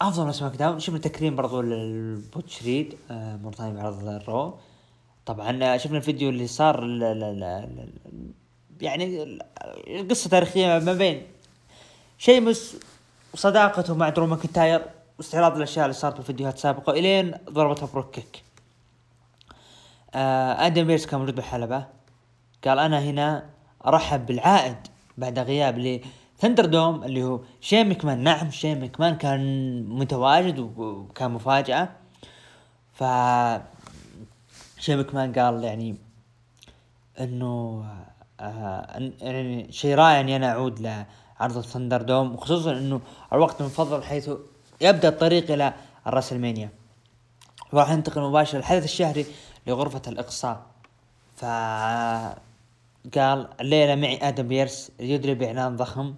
[0.00, 4.55] أفضل من SmackDown شفنا تكريم برضو للبوتش ريد آه مره ثانية بعرض ال Raw.
[5.31, 7.69] طبعا شفنا الفيديو اللي صار ل ل ل
[8.81, 9.38] يعني
[9.87, 11.23] القصة تاريخية ما بين
[12.19, 12.77] شيمس
[13.35, 14.83] وصداقته مع درو ماكنتاير
[15.19, 18.42] واستعراض الأشياء اللي صارت بالفيديوهات السابقة إلين ضربتها brogue kick.
[20.14, 21.87] آه آدم بيرس كان موجود بالحلبة.
[22.64, 23.51] قال أنا هنا
[23.87, 24.77] أرحب بالعائد
[25.19, 31.88] بعد غياب ل ThunderDome اللي هو شين مكمان نعم شين مكمان كان متواجد وكان مفاجأة.
[32.95, 33.05] ف
[34.81, 35.97] شين مكمان قال يعني
[37.21, 37.85] إنه
[38.40, 43.01] آه يعني شيء رائع إني أنا أعود لعرض الثندر دوم وخصوصا إنه
[43.33, 44.31] الوقت المفضل حيث
[44.81, 45.75] يبدأ الطريق إلى
[46.07, 46.71] الراسلمانيا.
[47.73, 49.27] وراح ننتقل مباشرة الحدث الشهري
[49.66, 50.66] لغرفة الإقصاء.
[51.37, 51.45] ف
[53.14, 56.14] قال الليلة معي آدم بيرس يدري بإعلان ضخم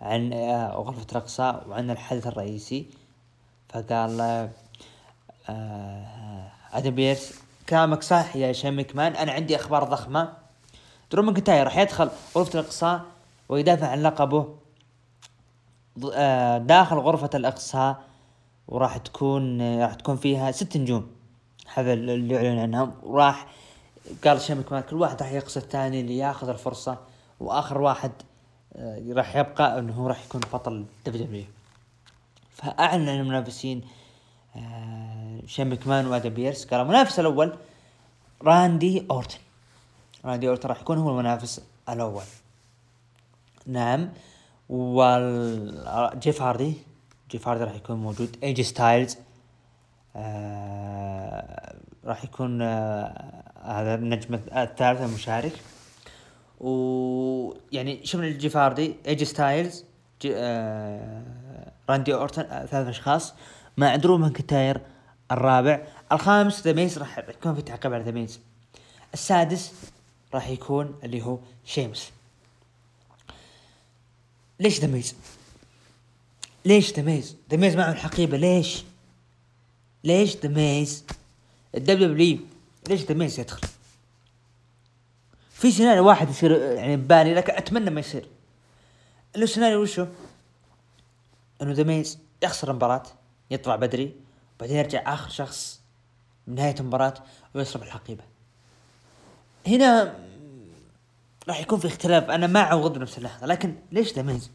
[0.00, 2.86] عن آه، غرفة الإقصاء وعن الحدث الرئيسي.
[3.68, 4.20] فقال
[5.48, 10.32] آه آدم بيرس كلامك صح يا شين مكمان أنا عندي أخبار ضخمة.
[11.12, 13.02] درو ماكنتاير راح يدخل غرفة الإقصاء
[13.48, 14.54] ويدافع عن لقبه.
[16.14, 18.02] آه، داخل غرفة الإقصاء
[18.68, 21.10] وراح تكون راح تكون فيها ست نجوم.
[21.74, 22.92] هذا اللي يعلن عنهم.
[23.02, 23.46] وراح
[24.24, 26.98] قال شين مكمان كل واحد راح يقصي الثاني اللي ياخذ الفرصة.
[27.40, 28.12] وآخر واحد
[28.76, 31.44] آه، راح يبقى إنه هو راح يكون بطل W
[32.54, 33.82] فأعلن عن المنافسين
[35.50, 37.52] آه، شين مكمان وآدم بيرس قال المنافس الأول
[38.42, 39.38] راندي أورتن.
[40.24, 42.22] راندي أورتن راح يكون هو المنافس الأول.
[43.66, 44.08] نعم.
[44.68, 46.74] والجيف هاردي
[47.30, 48.36] جيف هاردي راح يكون موجود.
[48.42, 49.18] ايجي ستايلز
[50.16, 55.52] آه راح يكون آه هذا النجم الثالث المشارك.
[56.60, 59.84] ويعني شفنا جيف هاردي ايجي ستايلز
[60.22, 61.22] جي آه
[61.88, 63.34] راندي أورتن آه ثلاث أشخاص.
[63.76, 64.80] مع درو ماكنتاير
[65.32, 68.40] الرابع الخامس ذا ميز راح يكون في تعقيب على ذا ميز
[69.14, 69.72] السادس
[70.34, 72.10] راح يكون اللي هو شيمس.
[74.60, 75.14] ليش ذا ميز
[76.64, 78.84] ليش ذا ميز ذا ميز معه الحقيبه ليش؟
[80.04, 81.04] ليش ذا ميز
[81.74, 82.38] ال WW
[82.88, 83.68] ليش ذا ميز يدخل؟
[85.52, 88.26] في سيناريو واحد يصير يعني ببالي لكن أتمنى ما يصير.
[89.34, 90.06] اللي سيناريو وشو؟
[91.62, 93.02] إنه ذا ميز يخسر المباراة
[93.50, 94.14] يطلع بدري
[94.60, 95.80] بعدين يرجع آخر شخص
[96.46, 97.14] من نهاية المباراة
[97.54, 98.22] ويصرف الحقيبة.
[99.66, 100.14] هنا
[101.48, 102.30] راح يكون في اختلاف.
[102.30, 104.50] أنا مع وضد بنفس اللحظة لكن ليش ذا ميز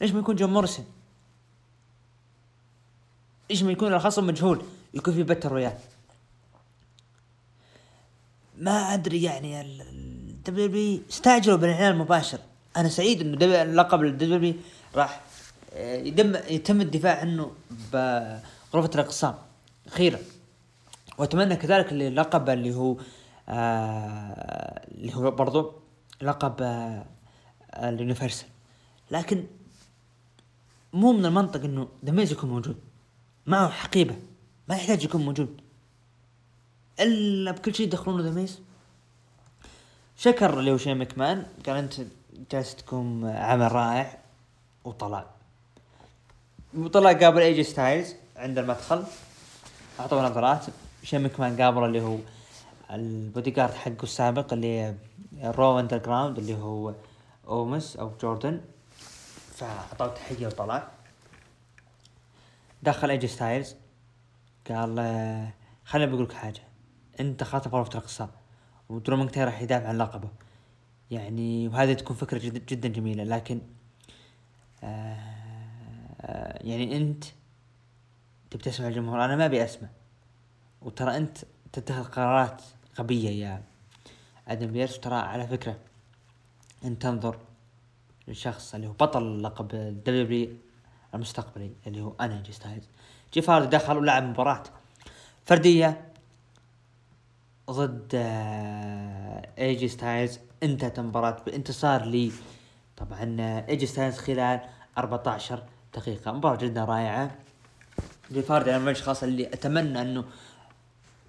[0.00, 0.86] ليش ما يكون جون مورسون
[3.50, 4.64] ليش ما يكون الخصم مجهول
[4.94, 5.78] يكون في battle royal؟
[8.58, 12.38] ما أدري يعني ال WWE استعجلوا بالإعلان المباشر.
[12.76, 14.54] أنا سعيد انه اللقب ال W
[14.94, 15.20] راح
[15.72, 17.52] آه، يتم يتم الدفاع عنه
[18.74, 19.34] بغرفة الإقصاء.
[19.86, 20.18] أخيرا.
[21.18, 22.96] وأتمنى كذلك اللقب اللي هو
[23.48, 25.72] آه اللي هو برضو
[26.22, 27.04] لقب آه
[27.74, 28.48] ال Universal.
[29.10, 29.44] لكن
[30.92, 32.76] مو من المنطق إنه ذا ميز يكون موجود.
[33.46, 34.16] معه حقيبة.
[34.68, 35.60] ما يحتاج يكون موجود.
[37.00, 38.60] إلا بكل شيء يدخلونه ذا ميز.
[40.16, 41.94] شكره شين مكمان قال أنت
[42.52, 44.18] جالس تقدم عمل رائع
[44.84, 45.26] وطلع
[46.74, 48.14] وطلع قابل ايجي ستايلز.
[48.36, 49.04] عند المدخل.
[50.00, 50.66] أعطوه نظرات
[51.02, 52.18] شين مكمان قابل اللي هو
[52.90, 54.94] البودي جارد حقه السابق اللي
[55.42, 56.94] Raw Underground اللي هو
[57.48, 58.60] أوموس أو جوردن.
[59.54, 60.88] فأعطوه تحية وطلع.
[62.82, 63.74] دخل إيجي ستايلز.
[64.70, 64.96] قال
[65.84, 66.62] خليني بقول لك حاجة.
[67.20, 68.28] أنت خاطب غرفه الاقصاء
[68.88, 70.28] ودرو ماكنتاير راح يدافع عن لقبه.
[71.10, 73.24] يعني وهذه تكون فكرة جدا, جدا جميلة.
[73.24, 73.60] لكن
[74.84, 75.34] آه
[76.20, 77.24] آه، يعني أنت
[78.54, 79.24] تبي تسمع الجمهور.
[79.24, 79.88] أنا ما أبي أسمع.
[80.82, 81.38] وترى أنت
[81.72, 82.62] تتخذ قرارات
[82.98, 83.62] غبية يا
[84.48, 85.00] آدم بيرس.
[85.00, 85.76] ترى على فكرة
[86.84, 87.38] أنت تنظر
[88.28, 90.48] للشخص اللي هو بطل لقب ال W
[91.14, 92.88] المستقبلي اللي هو أنا ايجي ستايلز.
[93.32, 94.62] جيف هاردي دخل ولعب مباراة
[95.46, 96.12] فردية
[97.70, 98.10] ضد
[99.58, 100.38] اي جي ستايلز.
[100.62, 102.32] انتهت المباراة بانتصار لي.
[102.96, 103.36] طبعا
[103.68, 104.60] اي جي ستايلز خلال
[104.98, 105.62] 14
[105.94, 106.32] دقيقة.
[106.32, 107.43] مباراة جدا رائعة.
[108.30, 110.24] هاردي أنا من الاشخاص اللي أتمنى إنه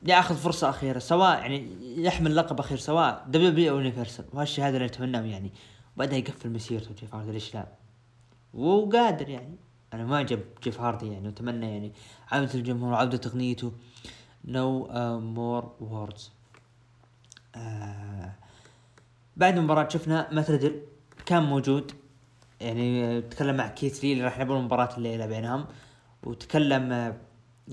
[0.05, 1.67] يأخذ فرصة أخيرة سواء يعني
[2.03, 4.25] يحمل لقب أخير سواء WWE أو Universal.
[4.33, 5.51] وهالشيء اللي أتمناه يعني.
[5.95, 7.67] وبعدها يقفل مسيرته جيف هاردي ليش لا؟
[8.53, 9.55] وقادر يعني.
[9.93, 11.91] أنا معجب جيف هاردي يعني وأتمنى يعني
[12.31, 13.71] عودة الجمهور وعودة تقنيته.
[14.45, 14.87] No
[15.19, 16.31] More Words
[19.37, 20.81] بعد المباراة شفنا مات ريدل
[21.25, 21.91] كان موجود.
[22.61, 25.65] يعني تكلم مع كيث لي اللي راح يلعبون مباراة الليلة بينهم.
[26.25, 27.17] وتكلم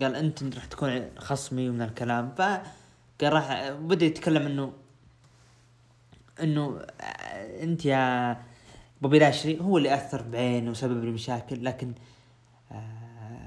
[0.03, 2.35] قال أنت راح تكون خصمي ومن الكلام.
[2.35, 2.41] ف
[3.21, 4.73] قال راح بدأ يتكلم إنه
[6.43, 6.81] إنه
[7.63, 8.37] أنت يا
[9.03, 11.65] بوبي لاشلي هو اللي أثر بعينه وسبب لي مشاكل.
[11.65, 11.93] لكن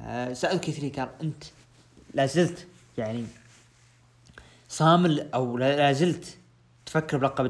[0.06, 1.44] آه، سأل كيث لي قال أنت
[2.14, 3.26] لا زلت يعني
[4.70, 6.38] صامل أو لا زلت
[6.86, 7.46] تفكر بلقب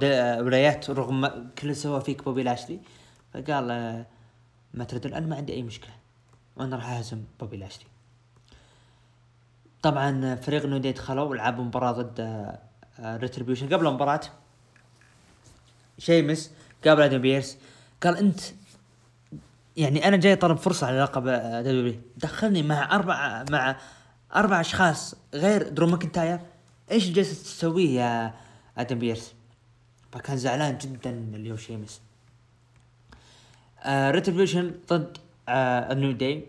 [0.45, 2.79] ولايات رغم كل سوى فيك بوبي لاشلي
[3.33, 4.05] فقال آه،
[4.73, 5.93] مات ريدل أنا ما عندي أي مشكلة.
[6.55, 7.85] وأنا راح اهزم بوبي لاشلي.
[9.81, 12.49] طبعا فريق New Day دخلوا ولعبوا مباراة ضد
[12.99, 14.21] Retribution آه، قبل المباراة
[15.97, 16.51] شيمس
[16.85, 17.57] قابل آدم بيرس
[18.03, 18.39] قال أنت
[19.77, 23.77] يعني أنا جاي طلب فرصة على لقب آه، WWE دخلني مع أربع مع
[24.35, 26.39] أربع أشخاص غير درو ماكنتاير.
[26.91, 28.33] إيش جالس تسويه يا
[28.77, 29.33] آدم بيرس
[30.11, 32.01] فكان زعلان جدا اللي هو شيمس
[33.83, 35.17] آه Retribution ضد
[35.49, 36.45] آه ال New Day.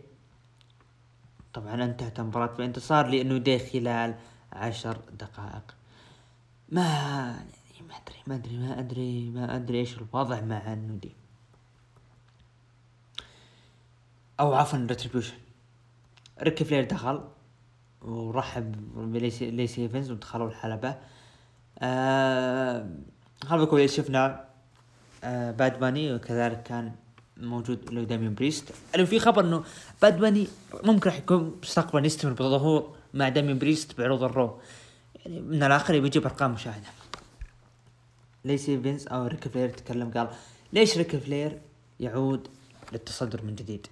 [1.55, 4.15] طبعا انتهت المباراة بانتصار ل New Day خلال
[4.53, 5.75] عشر دقائق.
[6.69, 6.83] ما
[7.75, 11.15] يعني ما أدري ما أدري ما أدري ما أدري إيش الوضع مع ال New Day.
[14.41, 15.37] أو عفوا Retribution
[16.43, 17.25] ريك فلير دخل
[18.03, 20.99] ورحب بليسي إيفنز ودخلوا الحلبة.
[21.79, 22.91] آه
[23.51, 24.49] هذا كويس شفنا
[25.25, 26.95] آه باد باني وكذلك كان
[27.37, 28.73] موجود له داميان بريست.
[28.95, 29.65] اللي في خبر إنه
[30.03, 30.47] باد باني
[30.85, 34.61] ممكن راح يكون مستقبلا يستمر بظهور مع داميان بريست بعروض ال Raw.
[35.17, 36.87] يعني من الآخر بيجيب أرقام مشاهدة.
[38.45, 40.29] ليسي ايفنز أو ريك فلير تكلم؟ قال
[40.73, 41.61] ليش ريك فلير
[42.01, 42.49] يعود
[42.93, 43.87] للتصدر من جديد؟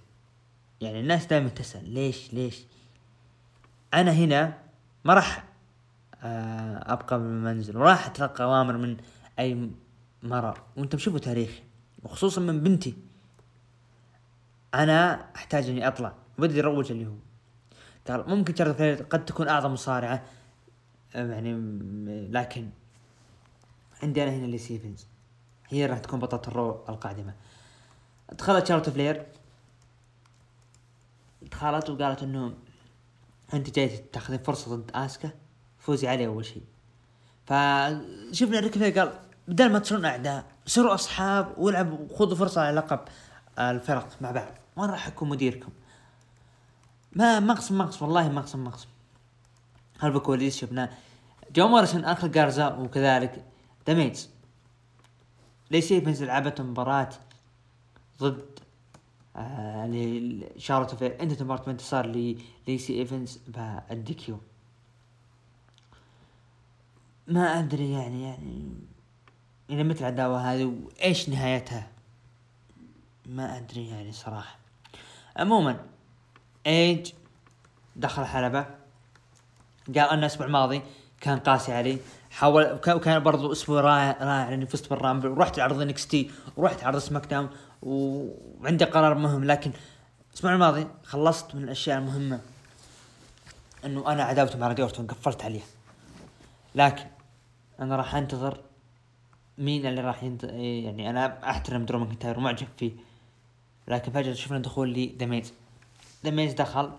[0.80, 2.58] يعني الناس دائما تسأل ليش ليش؟
[3.94, 4.58] أنا هنا
[5.04, 5.44] ما راح
[6.22, 8.96] آه، أبقى بالمنزل وراح أتلقى أوامر من
[9.38, 9.70] أي
[10.22, 10.56] مرة.
[10.76, 11.62] وأنتم شوفوا تاريخي
[12.02, 12.94] وخصوصا من بنتي.
[14.74, 16.12] أنا أحتاج إني أطلع.
[16.38, 17.14] بدي أروج اللي هو.
[18.08, 20.22] قال ممكن ترى قد تكون أعظم مصارعة.
[21.14, 21.52] آه، يعني
[22.30, 22.70] لكن
[24.02, 25.06] عندي أنا هنا ليسي إيفنز
[25.68, 27.34] هي راح تكون بطلة ال Raw القادمة.
[28.32, 29.26] دخلت شارلوت فلير.
[31.42, 32.54] دخلت وقالت إنه
[33.54, 35.30] أنت جاي تاخذين فرصة ضد آسكا.
[35.78, 36.62] فوزي عليه أول شيء
[37.46, 39.12] فشفنا ريك فلير قال
[39.48, 43.00] بدل ما تصيرون أعداء صيروا أصحاب والعبوا وخذوا فرصة على لقب
[43.58, 44.52] الفرق مع بعض.
[44.76, 45.72] وأنا راح أكون مديركم؟
[47.12, 48.88] ما مقسم مقسم والله مقسم مقسم
[50.00, 50.94] بالكواليس شفنا
[51.54, 53.44] جون موريسون انخل جارزا وكذلك.
[53.86, 54.28] ذا ميز
[55.70, 57.10] ليسي ايفنز لعبت مباراة
[58.20, 58.58] ضد
[59.36, 64.38] آه شارلوت فلير؟ انتهت مباراة بانتصار لليسي إيفنز بال DQ.
[67.28, 68.72] ما أدري يعني يعني
[69.70, 71.90] إلى متى العداوة هذه؟ وإيش نهايتها؟
[73.26, 74.63] ما أدري يعني صراحة.
[75.36, 75.80] عموما
[76.66, 77.12] إيج
[77.96, 78.66] دخل الحلبة
[79.86, 80.82] قال أنا الأسبوع الماضي
[81.20, 81.98] كان قاسي علي
[82.30, 86.98] حاول وكان برضو أسبوع رائع رائع لاني فزت بال Rumble ورحت عرض NXT ورحت عرض
[86.98, 87.48] SmackDown
[87.82, 89.72] وعندي قرار مهم لكن
[90.30, 92.40] الأسبوع الماضي خلصت من الأشياء المهمة
[93.84, 95.66] إنه أنا عداوتي مع راندي أورتن قفلت عليها
[96.74, 97.04] لكن
[97.80, 98.60] أنا راح أنتظر
[99.58, 100.44] مين اللي راح ينت...
[100.44, 102.92] يعني أنا أحترم درو ماكنتاير ومعجب فيه.
[103.88, 105.06] لكن فجأة شفنا دخول لي
[106.24, 106.52] دميز.
[106.52, 106.90] دخل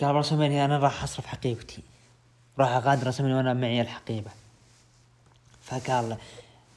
[0.00, 1.82] قال رسميني أنا راح أصرف حقيبتي.
[2.58, 4.30] راح أغادر رسميني وأنا معي الحقيبة.
[5.62, 6.16] فقال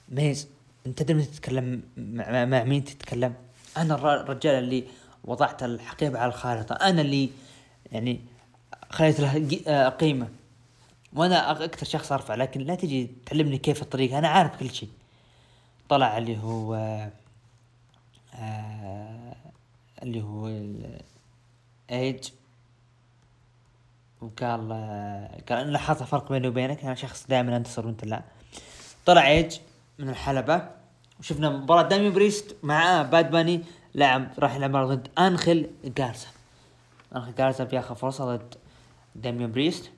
[0.09, 0.47] ميز
[0.85, 3.33] أنت تدري تتكلم مع, مع مين تتكلم؟
[3.77, 4.83] أنا الرجال اللي
[5.23, 6.75] وضعت الحقيبة على الخارطة.
[6.75, 7.29] أنا اللي
[7.91, 8.19] يعني
[8.89, 10.27] خليت لها قيمة.
[11.13, 14.89] وأنا أكثر شخص أرفع لكن لا تجي تعلمني كيف الطريقة أنا عارف كل شيء.
[15.89, 16.75] طلع اللي هو
[18.39, 19.35] آه
[20.03, 20.47] اللي هو
[21.91, 22.29] ايج
[24.21, 24.69] وقال
[25.49, 26.83] قال أنا لاحظت فرق بيني وبينك.
[26.83, 28.23] أنا شخص دائما أنتصر وأنت لا.
[29.05, 29.57] طلع ايج
[29.99, 30.69] من الحلبة.
[31.19, 33.63] وشفنا مباراة داميان بريست مع باد باني
[33.95, 36.27] لعب راح يلعب ضد انخل جارزا
[37.15, 38.55] انخل جارزا بياخذ فرصة ضد
[39.15, 39.91] داميان بريست.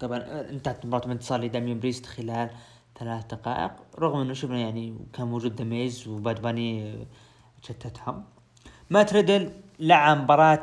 [0.00, 0.18] طبعا
[0.50, 2.50] انتهت مباراة بانتصار لداميان بريست خلال
[3.00, 6.94] ثلاث دقائق رغم إنه شفنا يعني كان موجود ذا ميز وباد باني
[7.62, 8.24] شتتهم
[8.90, 10.62] مات ريدل لعب مباراة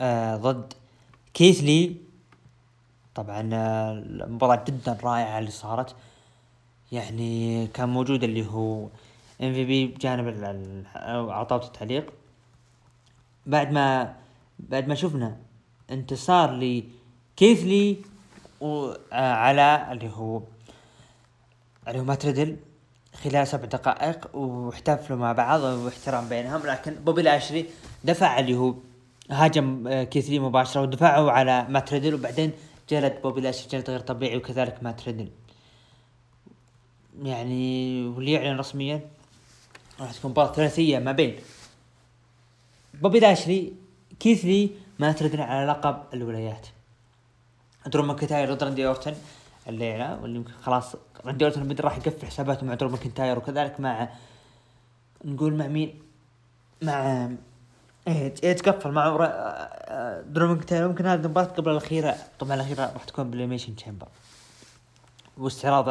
[0.00, 0.72] آه ضد
[1.34, 1.96] كيث لي
[3.14, 5.96] طبعا آه المباراة جدا رائعة اللي صارت.
[6.92, 8.88] يعني كان موجود اللي هو
[9.42, 10.26] MVP بجانب
[11.30, 12.12] طاولة التعليق.
[13.46, 14.16] بعد ما
[14.58, 15.36] بعد ما شفنا
[15.90, 17.96] انتصار لكيث لي
[19.12, 20.42] على اللي هو
[21.88, 22.56] اللي هو مات ريدل
[23.24, 26.66] خلال سبع دقائق واحتفلوا مع بعض واحترام بينهم.
[26.66, 27.66] لكن بوبي لاشلي
[28.04, 28.74] دفع اللي هو
[29.30, 32.52] هاجم آه، كيث لي مباشرة ودفعوا على مات ريدل وبعدين
[32.90, 35.28] جلد بوبي لاشلي جلد غير طبيعي وكذلك مات ريدل
[37.22, 39.00] يعني واللي يعلن رسميا
[40.00, 41.36] راح تكون مباراة ثلاثية ما بين
[42.94, 43.72] بوبي لاشلي
[44.20, 46.66] كيث لي مات ريدل على لقب الولايات.
[47.86, 49.14] درو ماكنتاير ضد راندي أورتن.
[49.68, 50.96] الليلة واللي يمكن خلاص
[51.26, 54.08] اورتن بدأ راح يقفل حساباته مع درو ماكنتاير وكذلك مع
[55.24, 56.02] نقول مع مين؟
[56.82, 57.28] مع
[58.08, 59.08] إيج تقفل مع
[60.26, 60.88] درو ماكنتاير.
[60.88, 64.08] ممكن هذه المباراة قبل الأخيرة طبعا الأخيرة راح تكون بال Elimination Chamber.
[65.38, 65.88] واستعراض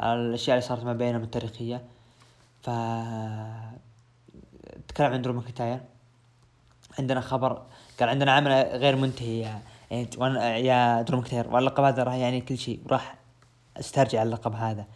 [0.00, 1.84] الأشياء اللي صارت ما بينهم التاريخية.
[2.62, 2.70] ف
[4.88, 5.80] تكلم عن درو ماكنتاير.
[6.98, 7.62] عندنا خبر
[8.00, 9.58] قال عندنا عمل غير منتهي
[9.90, 13.14] يعني وأنا يا درو ماكنتاير واللقب هذا راح يعني كل شيء وراح
[13.76, 14.86] أسترجع اللقب هذا.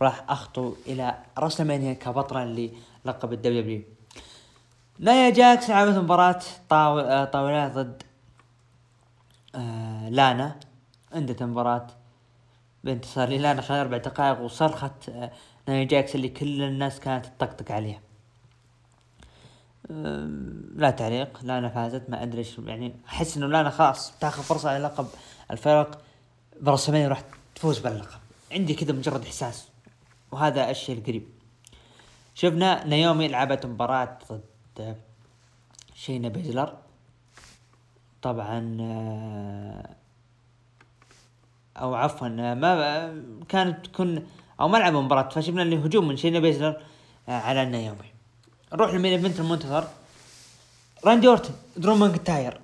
[0.00, 3.82] وراح أخطو إلى WrestleMania كبطل للقب ال WWE
[4.98, 6.40] نايا جاكس لعبت مباراة
[7.24, 8.02] طاولات ضد
[9.54, 10.56] آه لانا.
[11.12, 11.86] عندها مباراة
[12.84, 15.30] بانتصار للانا خلال أربع دقائق وصرخت آه
[15.68, 17.96] نايا جاكس اللي كل الناس كانت تطقطق عليها.
[17.96, 18.07] آه
[19.88, 24.84] لا تعليق لانا فازت ما أدري إيش يعني أحس إنه لانا خلاص تاخذ فرصة على
[24.84, 25.06] لقب
[25.50, 26.02] الفرق.
[26.60, 27.22] برسمين راح
[27.54, 28.20] تفوز باللقب.
[28.52, 29.68] عندي كذا مجرد إحساس
[30.32, 31.28] وهذا الشيء القريب.
[32.34, 34.96] شفنا نيومي لعبت مباراة ضد
[35.94, 36.76] شينا بيزلر.
[38.22, 39.94] طبعا آه،
[41.76, 44.26] أو عفوا ما كانت تكون
[44.60, 46.82] أو ما لعبوا مباراة فشفنا اللي هجوم من شينا بيزلر
[47.28, 48.17] آه، على نيومي.
[48.72, 49.84] نروح لل main event المنتظر؟
[51.04, 52.60] راندي أورتن درو ماكنتاير.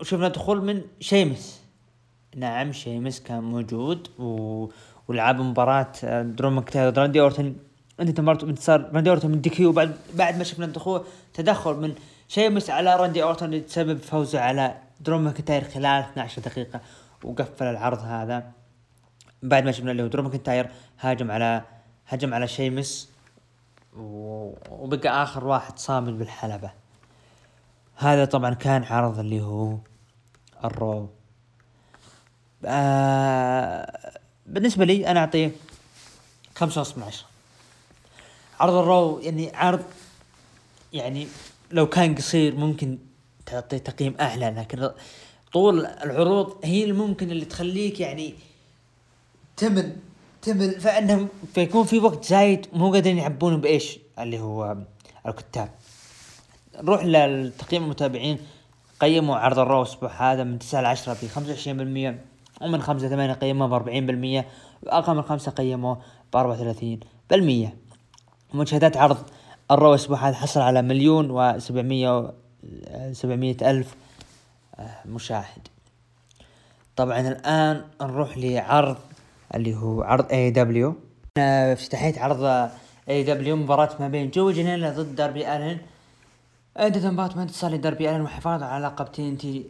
[0.00, 1.60] وشفنا دخول من شيمس.
[2.36, 4.66] نعم شيمس كان موجود و...
[5.08, 7.56] ولعب مباراة آه، درو ماكنتاير راندي أورتن.
[8.00, 9.72] أنت مباراة انتصار راندي أورتن من DQ.
[9.72, 11.94] بعد بعد ما شفنا الدخول تدخل من
[12.28, 16.80] شيمس على راندي أورتن اللي تسبب فوزه على درو ماكنتاير خلال 12 دقيقة.
[17.24, 18.50] وقفل العرض هذا.
[19.42, 20.68] بعد ما شفنا اللي هو درو ماكنتاير
[21.00, 21.62] هاجم على
[22.08, 23.09] هجم على شيمس.
[23.96, 26.70] وبقى آخر واحد صامد بالحلبة.
[27.96, 29.76] هذا طبعا كان عرض اللي هو
[30.64, 31.10] الرو
[32.64, 35.52] آه بالنسبة لي أنا أعطيه
[36.56, 37.26] خمسة ونص من عشرة.
[38.60, 39.84] عرض الرو يعني عرض
[40.92, 41.26] يعني
[41.70, 42.98] لو كان قصير ممكن
[43.46, 44.90] تعطيه تقييم أعلى لكن
[45.52, 48.34] طول العروض هي اللي ممكن اللي تخليك يعني
[49.56, 49.96] تمل
[50.42, 54.76] تمل فإنهم فيكون في وقت زايد مو قادرين يعبونه بإيش؟ اللي هو
[55.26, 55.68] الكتاب.
[56.82, 58.38] نروح للتقييم المتابعين.
[59.00, 62.14] قيموا عرض الرو الأسبوع هذا من 9 ل 10 ب 25%
[62.62, 64.44] ومن 5 ل 8 قيموه ب 40%
[64.82, 66.00] وأقل من 5 قيموه
[66.32, 67.68] ب 34%
[68.54, 69.18] مشاهدات عرض
[69.70, 72.32] الرو الأسبوع هذا حصل على مليون و 700
[73.12, 73.94] 700 ألف
[74.78, 75.68] آه، مشاهد.
[76.96, 78.96] طبعا الآن نروح لعرض
[79.54, 80.94] اللي هو عرض اي دبليو
[81.38, 82.70] افتتاحية عرض
[83.08, 85.78] اي دبليو مباراة ما بين جوي جنيلا ضد داربي الن
[86.76, 89.64] انتهت مباراة بانتصار لداربي الن وحفاظ على لقب TNT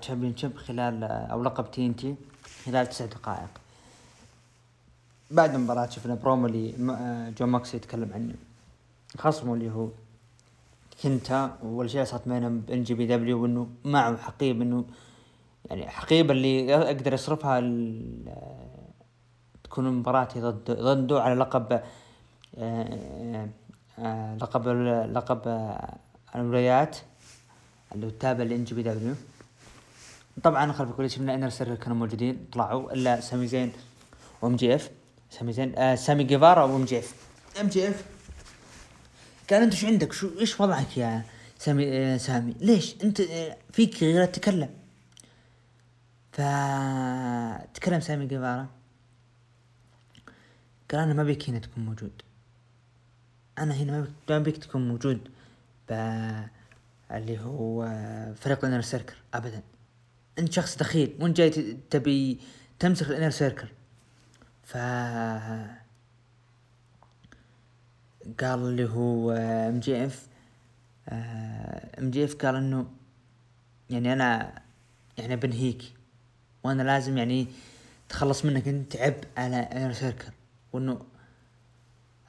[0.00, 2.14] championship خلال أو لقب TNT
[2.66, 3.48] خلال تسع دقائق.
[5.30, 8.34] بعد المباراة شفنا برومو اللي آه، جون موكسلي يتكلم عن
[9.18, 9.88] خصمه اللي هو
[11.02, 14.84] كنتا والاشياء صارت بينهم ب NJPW وإنه معه حقيبة إنه
[15.70, 17.60] يعني حقيبة اللي أقدر يصرفها
[19.64, 21.82] تكون مباراتي ضد ضده على لقب آه،
[22.58, 23.48] آآ
[23.98, 24.68] آه، لقب
[25.12, 25.40] لقب
[26.34, 26.96] الولايات.
[27.94, 29.14] اللي هو التابع ل NJPW
[30.42, 33.72] طبعا خلف الكواليس شفنا Inner Circle كانوا موجودين طلعوا إلا سامي زين
[34.42, 34.90] و MJF.
[35.30, 37.14] سامي زين آه سامي جيفارا و MJF.
[37.60, 38.04] MJF؟
[39.50, 41.22] قال أنت شو عندك؟ شو إيش وضعك يا
[41.58, 44.70] سامي آه سامي؟ ليش؟ أنت آه فيك غير تتكلم
[46.32, 46.36] ف
[47.74, 48.66] تكلم سامي جيفارا.
[50.90, 52.22] قال أنا ما بيك هنا تكون موجود.
[53.58, 55.28] أنا هنا ما بيك تكون موجود
[55.88, 55.92] ب
[57.10, 57.88] اللي هو
[58.34, 59.62] فريق ال Inner Circle ابدا.
[60.38, 62.40] أنت شخص دخيل وانت جاي تبي
[62.78, 63.68] تمسك ال Inner Circle.
[64.64, 64.76] ف
[68.40, 70.26] قال اللي هو إم جي إف
[71.98, 72.86] إم جي إف قال إنه
[73.90, 74.62] يعني أنا
[75.18, 75.82] يعني بنهيك
[76.64, 77.46] وأنا لازم يعني
[78.08, 80.32] تخلص منك انت عبء على Inner Circle.
[80.74, 81.00] وإنه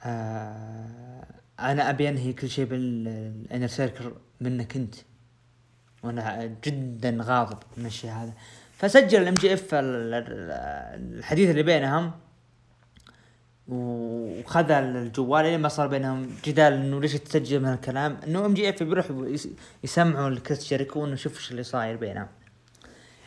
[0.04, 1.26] آه
[1.60, 4.94] أنا أبي أنهي كل شيء بال Inner Circle منك أنت.
[6.02, 8.32] وأنا جدا غاضب من الشيء هذا.
[8.72, 12.12] فسجل ال MJF الحديث اللي بينهم.
[13.68, 16.30] وخذ الجوال لين ما صار بينهم.
[16.44, 19.06] جدال إنه ليش تسجل من الكلام إنه MJF بيروح
[19.84, 22.28] يسمعوا لكريس جيريكو انه شوف إيش اللي صاير بينهم.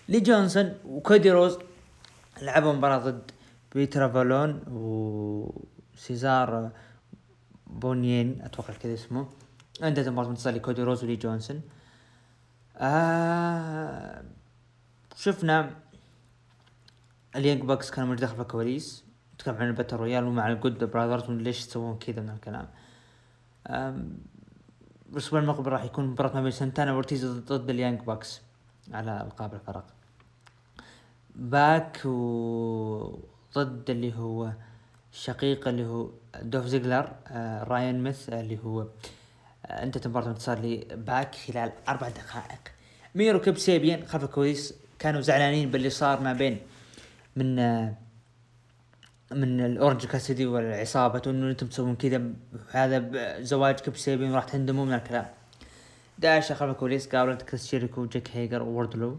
[0.09, 1.59] لي جونسون وكودي رودز
[2.41, 3.31] لعبوا مباراة ضد
[3.75, 6.71] بيتر أفالون وسيزار
[7.67, 9.27] بونوني أتوقع كذا اسمه
[9.81, 11.61] عندها مباراة منتصر لكودي رودز ولي جونسون
[12.77, 14.23] آه
[15.15, 15.75] شفنا
[17.35, 19.05] ال Young Bucks كانوا داخل في الكواليس.
[19.37, 22.67] تكلم عن ال battle royal ومع ال Good Brothers ليش يسوون كذا من الكلام.
[25.11, 28.41] الأسبوع المقبل راح يكون مباراة ما بين سانتانا وأورتيز ضد ال Young Bucks
[28.91, 29.85] على ألقاب الفرق
[31.35, 32.01] باك
[33.55, 34.51] وضد اللي هو
[35.13, 36.09] الشقيق اللي هو
[36.41, 38.81] دولف زيجلر آه رايان نيميث اللي هو
[39.65, 42.59] آه انتهت مباراة انتصار لباك خلال أربع دقائق.
[43.15, 46.57] ميرو كيب سابيان خلف الكواليس كانوا زعلانين باللي صار ما بين
[47.35, 47.93] من آه
[49.31, 52.21] من الأورنج كاسيدي والعصابة إنه أنتم تسوون كذا
[52.71, 55.25] هذا زواج كيب سابيان راح تندموا من الكلام.
[56.19, 59.17] داش خلف الكواليس انت كريس جيريكو وجاك هيجر ووردلو.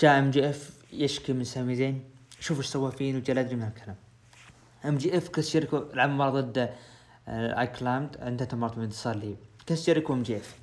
[0.00, 2.04] جاء MJF يشكي من سامي زين.
[2.40, 3.96] شوف إيش سوى فيه وجا أدري من الكلام
[4.84, 6.74] MJF كريس جيريكو لعب مباراة ضد
[7.28, 9.36] The Acclaimed انتهت مباراة بانتصار لي
[9.68, 10.56] كريس جيريكو MJF.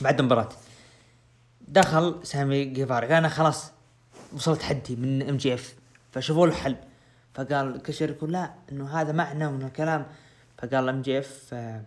[0.00, 0.48] بعد المباراة
[1.68, 3.72] دخل سامي جيفارا قال أنا خلاص
[4.32, 5.74] وصلت حدي من MJF.
[6.12, 6.76] فشوفوا له حل.
[7.34, 10.06] فقال كريس جيريكو لا إنه هذا معنى من الكلام.
[10.58, 11.82] فقال MJF آه،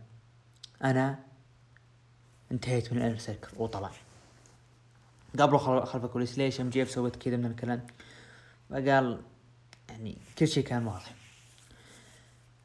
[0.84, 1.20] أنا
[2.51, 3.91] انتهيت من ال Inner Circle وطلع
[5.39, 7.82] قابله خلف الكواليس ليش MJF سويت كذا من الكلام؟
[8.70, 9.22] فقال
[9.89, 11.15] يعني كل شيء كان واضح.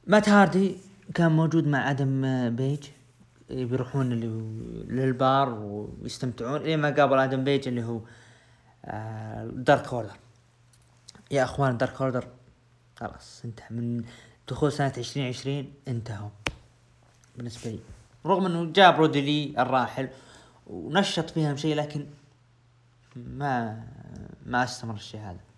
[0.07, 0.76] مات هاردي
[1.14, 2.22] كان موجود مع آدم
[2.57, 2.88] بيج
[3.50, 4.11] بيروحون
[4.88, 8.00] للبار ويستمتعون لين ما قابل آدم بيج اللي هو
[9.45, 10.16] Dark آه، Order
[11.30, 12.28] يا أخوان Dark Order
[12.96, 13.66] خلاص انتهى.
[13.70, 14.05] من
[14.48, 16.30] دخول سنة عشرين عشرين انتهوا.
[17.36, 17.78] بالنسبة لي.
[18.26, 20.09] رغم إنه جاب برودي لي الراحل
[20.66, 22.07] ونشط فيها شيء لكن
[23.16, 23.82] ما
[24.46, 25.53] ما أستمر الشيء هذا.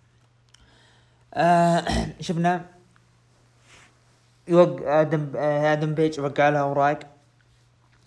[1.37, 1.85] آه
[2.21, 2.65] شفنا
[4.47, 6.99] يوقع آدم آه آدم بيج وقع لها اوراق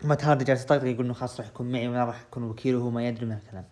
[0.05, 2.91] مات هاردي جالس يطقطق يقول إنه خلاص راح يكون معي وأنا راح يكون وكيله وهو
[2.91, 3.65] ما يدري من الكلام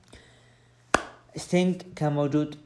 [1.37, 2.57] ستينج كان موجود.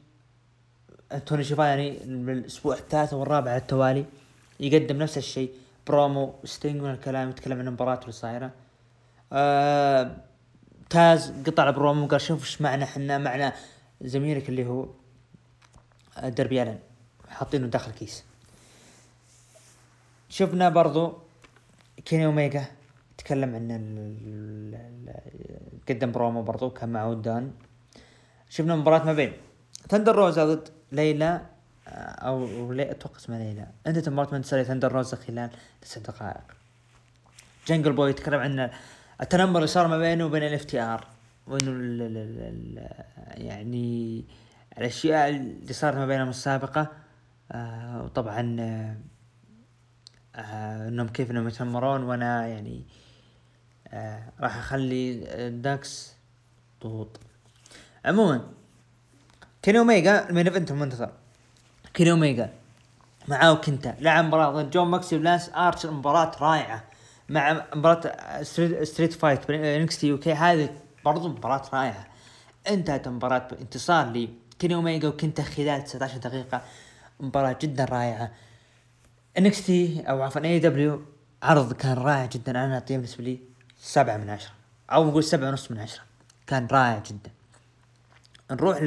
[1.25, 4.05] توني شيفاني الأسبوع الثالث والرابع على التوالي
[4.59, 5.51] يقدم نفس الشيء
[5.87, 8.51] برومو ستينج من الكلام يتكلم عن المباراة اللي صايرة
[9.33, 10.15] آه
[10.89, 13.53] تاز قطع برومو قال شوف إيش معنا إحنا معنا
[14.01, 14.87] زميلك اللي هو.
[16.23, 16.79] دربي الن
[17.29, 18.23] حاطينه داخل كيس
[20.29, 21.17] شفنا برضو
[22.05, 22.65] كيني اوميجا
[23.17, 23.69] تكلم عن
[25.89, 27.51] قدم برومو برضو كان معه دان.
[28.49, 29.33] شفنا مباراة ما بين
[29.89, 31.41] ثندر روزا ضد ليلى
[31.87, 33.67] أو لي أتوقع اسمها ليلى.
[33.87, 35.49] انتهت مباراة من ثندر روزا خلال
[35.81, 36.43] تسع دقائق.
[37.67, 38.69] جنجل بوي يتكلم عن
[39.21, 41.07] التنمر اللي صار ما بينه وبين ال FTR
[41.47, 41.71] وإنه
[43.27, 44.23] يعني
[44.77, 46.87] الأشياء اللي صارت ما بينهم السابقة
[47.51, 48.95] آه وطبعا آه
[50.35, 52.83] آه إنهم كيف إنهم يتنمرون وأنا يعني
[54.39, 55.19] راح أخلي
[55.49, 56.13] داكس
[56.83, 57.19] ضغوط.
[58.05, 58.49] عموما
[59.61, 61.11] كيني أوميجا ال main event المنتظر
[61.93, 62.49] كيني أوميجا
[63.27, 63.95] معاه كنتا.
[63.99, 66.83] لعب مباراة ضد جون موكسلي ولانس آرشر مباراة رائعة.
[67.29, 68.43] مع مباراة
[68.83, 70.69] street fight NXT UK هذه
[71.05, 72.07] برضو مباراة رائعة.
[72.69, 74.29] انتهت المباراة بانتصار لي.
[74.63, 76.61] كيني اوميجا وكنتا خلال 19 دقيقة.
[77.19, 78.31] مباراة جدا رائعة.
[79.37, 81.01] NXT أو عفوا AEW
[81.43, 82.51] عرض كان رائع جدا.
[82.51, 83.39] أنا أعطيه بالنسبة لي
[83.77, 84.51] سبعة من عشرة.
[84.91, 86.03] أو نقول سبعة ونص من عشرة.
[86.47, 87.31] كان رائع جدا.
[88.51, 88.79] نروح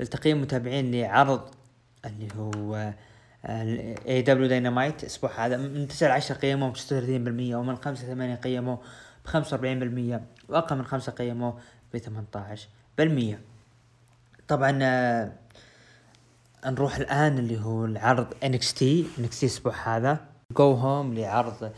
[0.00, 1.50] لتقييم متابعين لعرض
[2.04, 2.92] اللي هو
[4.08, 8.34] AEW Dynamite الأسبوع هذا من 9 ل 10 قيموا ب 36% ومن 5 ل 8
[8.34, 8.76] قيموا
[9.24, 11.52] ب 45% وأقل من 5 قيموا
[11.94, 13.57] ب 18%
[14.48, 15.32] طبعا آه،
[16.66, 20.20] نروح الآن اللي هو العرض NXT الأسبوع هذا.
[20.56, 21.72] go home لعرض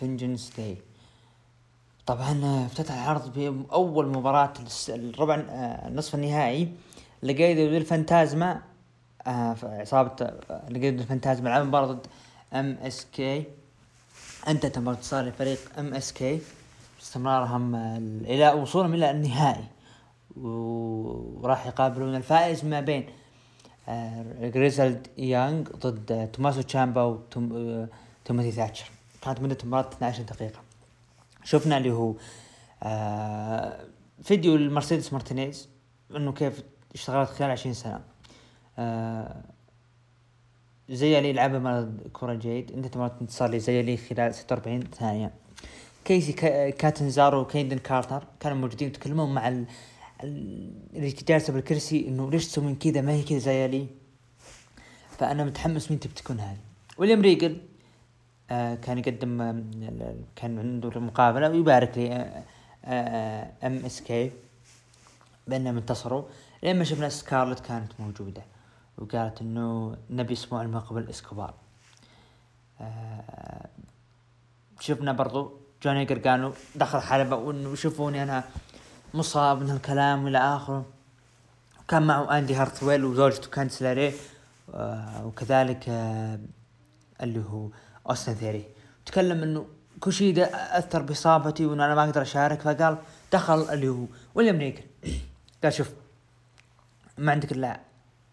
[0.00, 0.76] Vengeance آه، Day
[2.06, 4.52] طبعا آه، افتتح العرض بأول مباراة
[4.88, 5.34] الربع
[5.88, 6.72] النصف النهائي.
[7.22, 8.60] Legado del Fantasma
[9.26, 10.30] عصابة
[10.70, 12.06] Legado del Fantasma لعب مباراة ضد
[12.54, 13.44] MSK
[14.48, 16.40] انتهت مباراة انتصار لفريق MSK
[17.02, 17.74] استمرارهم
[18.24, 19.64] إلى وصولهم إلى النهائي.
[20.36, 23.06] وراح يقابلون الفائز ما بين
[24.40, 28.90] Grizzled آه، Young ضد توماسو تشامبا وتيموثي ثاتشر.
[29.22, 30.60] كانت مدة المباراة 12 دقيقة.
[31.44, 32.14] شفنا اللي هو
[32.82, 33.84] آه
[34.22, 35.68] فيديو المرسيدس مارتينيز
[36.16, 36.62] إنه كيف
[36.94, 38.00] اشتغلت خلال 20 سنة.
[38.78, 39.42] آه
[40.88, 42.72] زايا لي لعبت مباراة كورا جيد.
[42.72, 45.30] انتهت المباراة انتصار لي زايا لي خلال 46 ثانية.
[46.04, 46.32] كيسي
[46.72, 49.64] كاتنزارو وكيدن كارتر كانوا موجودين يتكلمون مع.
[50.22, 53.86] اللي جالسه بالكرسي إنه ليش تسوين كذا؟ ما هي كذا زايا لي.
[55.18, 56.58] فأنا متحمس مين تكون هذه
[56.98, 57.60] ويليام ريجل
[58.50, 62.42] آه كان يقدم آه كان عنده المقابله ويبارك لي آه
[62.84, 64.32] آه MSK
[65.46, 66.22] بانهم انتصروا
[66.62, 68.42] لما شفنا سكارلت كانت موجودة.
[68.98, 71.54] وقالت إنه نبي أسبوع المقبل إسكوبار.
[72.80, 73.68] آه
[74.80, 75.52] شفنا برضو
[75.82, 78.44] جوني قرقانو دخل حلبة وإنه شوفوني أنا.
[79.14, 80.86] مصاب من هالكلام إلى آخره.
[81.80, 84.14] وكان معه أندي هارتويل وزوجته كانديس ليري
[84.74, 86.38] آه وكذلك آه
[87.22, 87.68] اللي هو
[88.10, 88.64] أوستن ثيري.
[89.06, 89.66] تكلم إنه
[90.00, 92.98] كوشيدا أثر بإصابتي وإنه أنا ما أقدر أشارك فقال
[93.32, 94.04] دخل اللي هو
[94.34, 94.82] ويليام ريجل
[95.62, 95.90] قال شوف
[97.18, 97.80] ما عندك إلا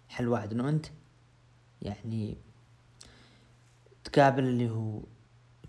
[0.09, 0.86] حل واحد إنه أنت
[1.82, 2.38] يعني
[4.03, 4.99] تقابل اللي هو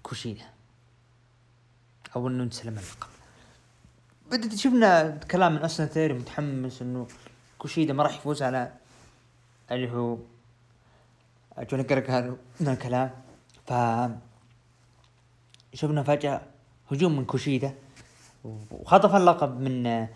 [0.02, 0.44] كوشيدا
[2.16, 3.17] أو إنه تسلم اللقب
[4.30, 7.06] بدت شفنا كلام من أوستن ثيري متحمس إنه
[7.58, 8.72] كوشيدا ما راح يفوز على
[9.70, 10.18] اللي هو
[11.70, 13.10] جوني جرجانو من الكلام.
[13.66, 13.72] ف
[15.74, 16.40] شفنا فجأة
[16.90, 17.74] هجوم من كوشيدا
[18.70, 20.06] وخطف اللقب من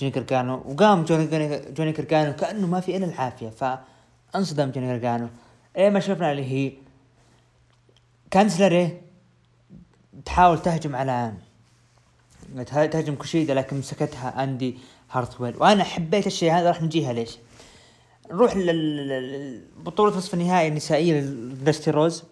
[0.00, 1.26] جوني كركانو وقام جوني
[1.72, 3.50] جوني كركانو كأنه ما في إلا العافية.
[3.50, 5.28] فانصدم جوني كركانو
[5.76, 6.72] إيه ما شفنا اللي هي
[8.30, 9.00] كانديس ليري
[10.24, 11.34] تحاول تهجم على
[12.66, 14.78] تهجم كوشيدا لكن مسكتها أندي
[15.10, 15.56] هارتويل.
[15.56, 17.38] وأنا حبيت الشيء هذا راح نجيها ليش؟
[18.30, 22.24] نروح لبطولة نصف النهائي النسائية لدستي رودز.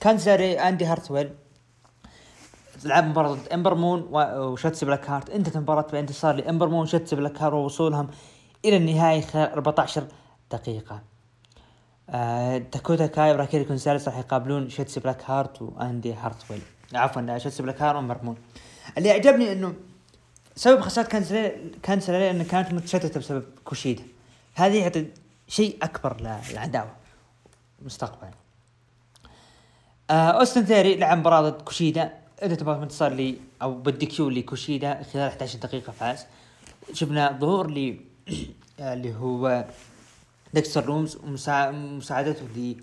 [0.00, 1.30] كانديس ليري أندي هارتويل.
[2.84, 5.30] لعب مباراة ضد إمبر مون وشاتس بلاك هارت.
[5.30, 8.08] انتهت المباراة بانتصار لإمبر مون وشاتس بلاك هارت ووصولهم
[8.64, 10.06] إلى النهائي خلال 14
[10.52, 11.02] دقيقة.
[12.10, 16.62] آه داكوتا كاي وراكيل كونزاليس راح يقابلون شاتس بلاك هارت وأندي هارتويل.
[16.94, 18.36] عفوا شاتس بلاك هارت وإمبر مون.
[18.98, 19.74] اللي عجبني إنه
[20.56, 24.02] سبب خسارة كانسلري كانسلري انه كانت متشتتة بسبب كوشيدا.
[24.54, 25.06] هذه يعطي
[25.48, 26.96] شيء أكبر للعداوة
[27.82, 28.30] مستقبلا.
[30.10, 32.12] آه أوستن ثيري لعب مباراة ضد كوشيدا
[32.42, 36.26] إذا تبغى انتصار لي أو ب DQ لكوشيدا خلال 11 دقيقة فاز
[36.92, 38.00] شفنا ظهور لي
[38.80, 39.64] اللي هو
[40.54, 42.74] ديكستر لومس ومساعدته ل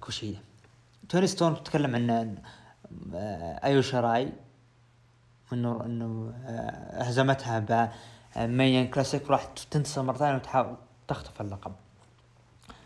[0.00, 0.38] كوشيدا
[1.08, 2.36] توني ستورم تكلم عن
[3.64, 4.32] ايو شراي
[5.52, 7.92] انه إنه آه، هزمتها
[8.36, 10.76] بماي يونغ كلاسيك وراح تنتصر مرة ثانية وتحاول
[11.08, 11.72] تخطف اللقب.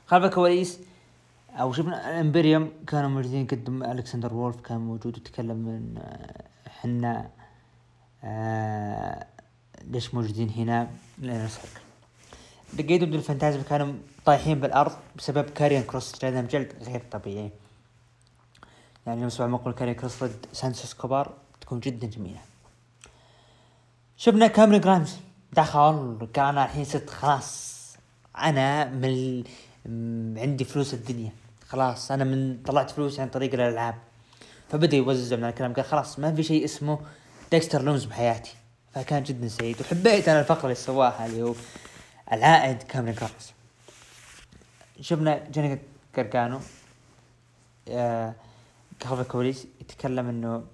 [0.07, 0.79] خلف الكواليس
[1.51, 7.31] أو شفنا الامبريوم كانوا موجودين قدم ألكسندر وولف كان موجود وتكلم من آه، حنا
[8.25, 9.27] آه
[9.85, 10.89] ليش موجودين هنا؟
[11.19, 11.69] لين نسحق
[12.79, 13.93] لقيت ضد الفانتازم كانوا
[14.25, 17.51] طايحين بالأرض بسبب كاريان كروس لأنهم جلد غير طبيعي.
[19.07, 22.41] يعني نسمع مقول كاريان كروس ضد سانسوس كوبار تكون جدا جميلة.
[24.17, 25.17] شفنا كاميرون جرايمز
[25.53, 27.73] دخل كان الحين ست خلاص
[28.39, 31.31] أنا من عندي فلوس الدنيا.
[31.69, 33.95] خلاص أنا من طلعت فلوس عن طريق الألعاب.
[34.71, 35.73] فبدأ يوزع من الكلام.
[35.73, 36.99] قال خلاص ما في شيء اسمه
[37.51, 38.55] ديكستر لومس بحياتي.
[38.95, 39.81] فكان جدا سعيد.
[39.81, 41.55] وحبيت أنا الفقرة اللي سواها اللي هو
[42.33, 43.53] العائد كاميرون جرايمز
[45.01, 45.79] شفنا جوني
[46.13, 46.61] قارقانو
[47.89, 48.35] آه
[49.05, 50.65] خلف الكواليس يتكلم إنه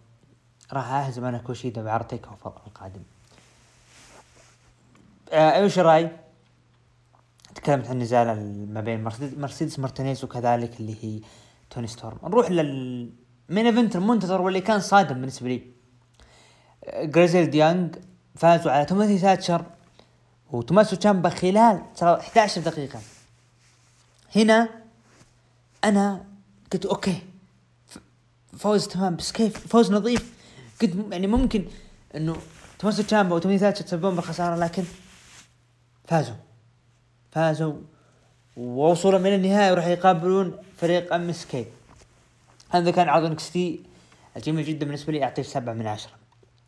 [0.73, 3.03] راح أهزم أنا كوشيدا بعرض TakeOver القادم.
[5.33, 6.11] آه ايو شراي
[7.55, 8.27] تكلمت عن النزال
[8.75, 9.05] ما بين
[9.37, 11.21] مرسيدس مارتينيز وكذلك اللي هي
[11.71, 12.19] توني ستورم.
[12.23, 15.63] نروح لل main event المنتظر واللي كان صادم بالنسبة لي.
[16.95, 17.97] Grizzled Young
[18.37, 19.65] فازوا على تيموثي ثاتشر
[20.51, 23.01] وتوماسو تشامبا خلال 11 دقيقة.
[24.37, 24.69] هنا
[25.85, 26.25] أنا
[26.73, 27.23] قلت okay.
[28.59, 30.33] فوز تمام بس كيف؟ فوز نظيف.
[30.83, 31.65] قلت يعني ممكن
[32.17, 32.37] إنه
[32.79, 34.85] توماسو تشامبا وتيموثي ثاتشر تسببون بالخسارة لكن
[36.05, 36.35] فازوا.
[37.31, 37.75] فازوا
[38.57, 41.67] ووصلوا من النهائي وراح يقابلون فريق MSK
[42.71, 43.81] هذا كان عرض NXT
[44.37, 46.13] الجميل جدا بالنسبة لي أعطيه سبعة من عشرة.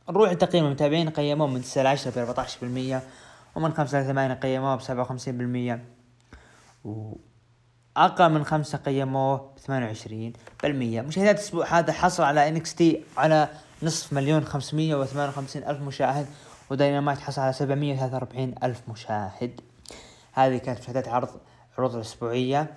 [0.09, 2.34] نروح لتقييم المتابعين قيموه من 9 ل 10 ب
[3.01, 3.03] 14%
[3.57, 4.84] ومن 5 ل 8 قيموه ب 57%
[8.01, 13.48] واقل من 5 قيموه ب 28% مشاهدات الأسبوع هذا حصل على NXT على
[13.82, 16.26] نصف مليون 558 ألف مشاهد
[16.70, 19.61] وداينامايت حصل على 743 ألف مشاهد.
[20.32, 21.28] هذه كانت مشاهدات عرض
[21.78, 22.74] عروض الأسبوعية.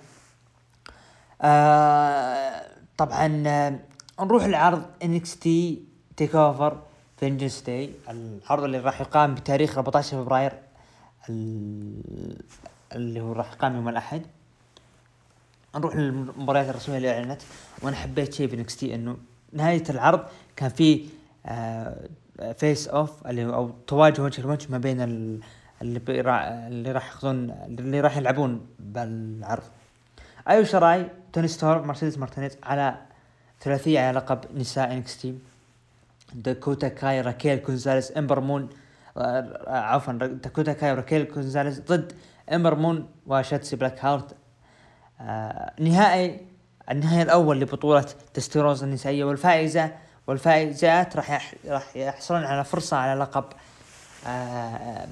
[1.42, 2.66] آه
[2.96, 3.78] طبعا آه
[4.20, 5.48] نروح لعرض NXT
[6.16, 6.82] TakeOver
[7.16, 10.52] Vengeance Day العرض اللي راح يقام بتاريخ 14 فبراير
[12.92, 14.22] اللي هو راح يقام يوم الأحد.
[15.76, 17.42] نروح للمباريات الرسمية اللي أعلنت
[17.82, 19.16] وأنا حبيت شيء في NXT إنه
[19.52, 20.24] نهاية العرض
[20.56, 21.06] كان في
[21.46, 22.08] آه
[22.56, 25.00] face off اللي أو تواجه وجه لوجه ما بين
[25.82, 26.20] اللي
[26.90, 29.62] راح ياخذون اللي راح يلعبون بالعرض.
[30.48, 32.96] أيو شراي توني ستورم مرسيدس مارتينيز على
[33.60, 35.38] ثلاثية على لقب نساء NXT
[36.34, 38.68] داكوتا كاي راكيل كونزاليس إمبر مون
[39.16, 42.12] آه، عفوا داكوتا كاي وراكيل كونزاليس ضد
[42.52, 44.32] إمبر مون وشوتزي بلاك هارت.
[44.32, 44.36] آه
[45.80, 46.40] نهائي
[46.90, 49.90] النهائي الأول لبطولة داستي رودز النسائية والفائزة
[50.26, 53.44] والفائزات راح راح يحصلون على فرصة على لقب
[54.26, 55.08] آه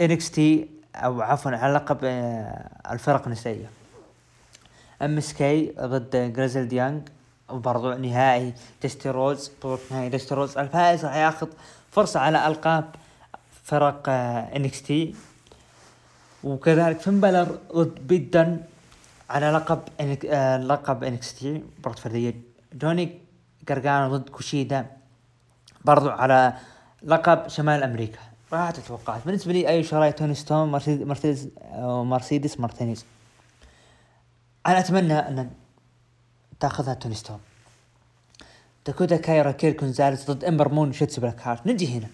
[0.00, 3.70] NXT أو عفوا على لقب آه، الفرق النسائية.
[5.02, 7.08] MSK ضد Grizzled Young
[7.48, 11.48] وبرضو نهائي داستي رودز بطولة نهائي داستي رودز الفائز راح ياخذ
[11.92, 12.84] فرصة على ألقاب
[13.64, 14.08] فرق
[14.56, 15.14] NXT.
[16.44, 18.60] وكذلك فين بالر ضد بيت دان
[19.30, 19.82] على لقب
[20.26, 22.34] آه لقب NXT مباراة فردية.
[22.72, 23.18] جوني
[23.68, 24.86] قارقانو ضد كوشيدا
[25.84, 26.56] برضو على
[27.02, 28.18] لقب شمال أمريكا.
[28.52, 31.48] راح توقعات بالنسبة لي أيو شراي توني ستورم مرسيدس
[31.80, 33.04] مرسيدس مارتينيز.
[34.66, 35.50] أنا أتمنى أن
[36.60, 37.40] تأخذها توني ستورم.
[38.86, 41.66] داكوتا كاي راكيل كونزاليس ضد إمبر مون شوتزي بلاك هارت.
[41.66, 42.08] نجي هنا.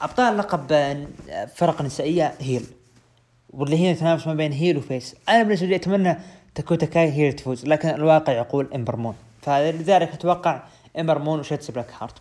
[0.00, 0.66] أبطال لقب
[1.54, 2.66] فرق نسائية heel.
[3.52, 6.18] واللي هنا تنافس ما بين heel و face أنا بالنسبة لي أتمنى
[6.54, 9.14] داكوتا كاي هي اللي تفوز لكن الواقع يقول إمبر مون.
[9.42, 10.62] فلذلك أتوقع
[10.98, 12.14] إمبر مون وشوتزي بلاك هارت.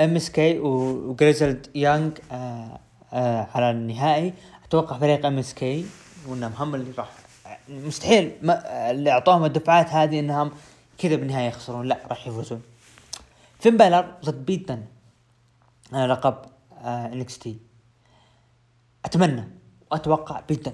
[0.00, 2.78] MSK و Grizzled Young آه
[3.12, 4.32] آه على النهائي.
[4.64, 5.86] أتوقع فريق MSK
[6.28, 7.10] وإنهم هم اللي راح
[7.68, 10.50] مستحيل ما اللي أعطوهم الدفعات هذه إنهم
[10.98, 11.86] كذا بالنهاية يخسرون.
[11.86, 12.62] لا راح يفوزون.
[13.60, 14.84] فين بالر؟ ضد بيت دان
[15.92, 16.36] لقب
[16.82, 17.58] آه NXT.
[19.04, 19.61] أتمنى
[19.92, 20.72] واتوقع بيت دان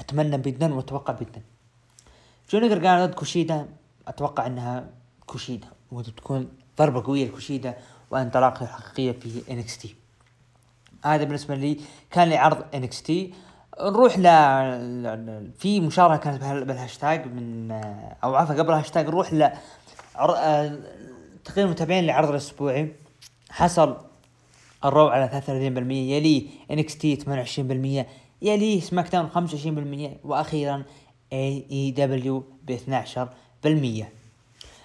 [0.00, 1.42] أتمنى بيت دان وأتوقع بيت دان
[2.50, 3.68] جوني قارقانو ضد كوشيدا؟
[4.08, 4.90] أتوقع إنها
[5.26, 6.48] كوشيدا وتكون
[6.78, 7.76] ضربة قوية لكوشيدا
[8.10, 9.94] وانطلاقة حقيقية في NXT.
[11.04, 11.80] هذا بالنسبة لي
[12.10, 13.34] كان لي عرض NXT.
[13.80, 14.22] نروح ل
[15.58, 17.72] في مشاركة كانت بالهاشتاج من
[18.24, 19.50] أو عفوا قبل الهاشتاج نروح ل
[21.44, 22.92] تقريبا متابعين لعرض الأسبوعي.
[23.50, 23.96] حصل
[24.84, 28.06] ال Raw على 33% يليه NXT 28%
[28.42, 30.82] يليه SmackDown 25% وأخيرا
[31.32, 32.76] AEW ب
[33.66, 34.04] 12%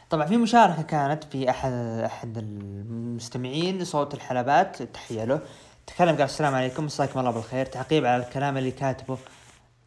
[0.09, 1.71] طبعا في مشاركة كانت في احد
[2.05, 5.41] أحد المستمعين صوت الحلبات تحية له.
[5.87, 7.65] تكلم قال السلام عليكم مساكم الله بالخير.
[7.65, 9.17] تعقيب على الكلام اللي كاتبه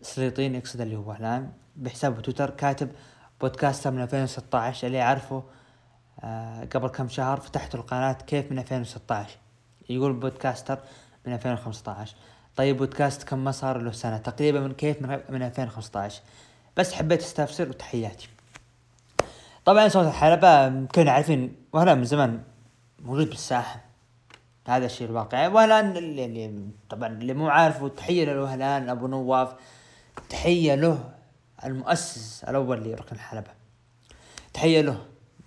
[0.03, 2.89] سليطين يقصد اللي هو اعلان بحسابه تويتر كاتب
[3.41, 5.43] بودكاست من 2016 اللي أعرفه
[6.21, 9.37] آه قبل كم شهر فتحت القناة كيف من 2016
[9.91, 10.79] يقول بودكاستر
[11.27, 12.17] من 2015
[12.59, 16.23] طيب بودكاست كم ما صار له سنة؟ تقريبا من كيف؟ من, من 2015
[16.77, 18.29] بس حبيت استفسر وتحياتي.
[19.65, 22.43] طبعا صوت الحلبة كنا عارفين وهلا من زمان
[22.99, 23.85] موجود بالساحة.
[24.69, 25.49] هذا الشيء الواقعي.
[25.49, 29.55] وهلأن اللي, اللي طبعا اللي مو عارفه تحية لوهلان أبو نواف.
[30.29, 31.11] تحية له
[31.65, 33.51] المؤسس الأول لركن الحلبة.
[34.55, 34.99] تحية له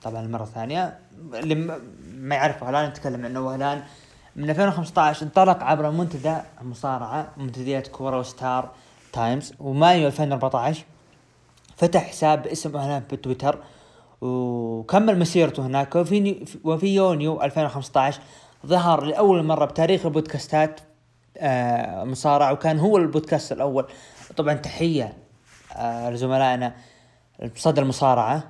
[0.01, 0.99] طبعا المره الثانية
[1.33, 1.55] اللي
[2.13, 3.83] ما يعرف وهلان نتكلم عنه وهلان
[4.35, 8.69] من 2015 انطلق عبر منتدى المصارعة منتديات كورة وستار
[9.13, 10.83] تايمز ومايو 2014
[11.77, 13.57] فتح حساب باسم وهلان في تويتر
[14.21, 15.95] وكمل مسيرته هناك.
[15.95, 18.21] وفي وفي يونيو 2015
[18.65, 20.81] ظهر لأول مرة بتاريخ البودكاستات
[21.37, 23.87] آه مصارع وكان هو البودكاست الأول.
[24.37, 25.13] طبعا تحية
[25.75, 26.73] آه لزملائنا
[27.55, 28.43] صدى المصارعة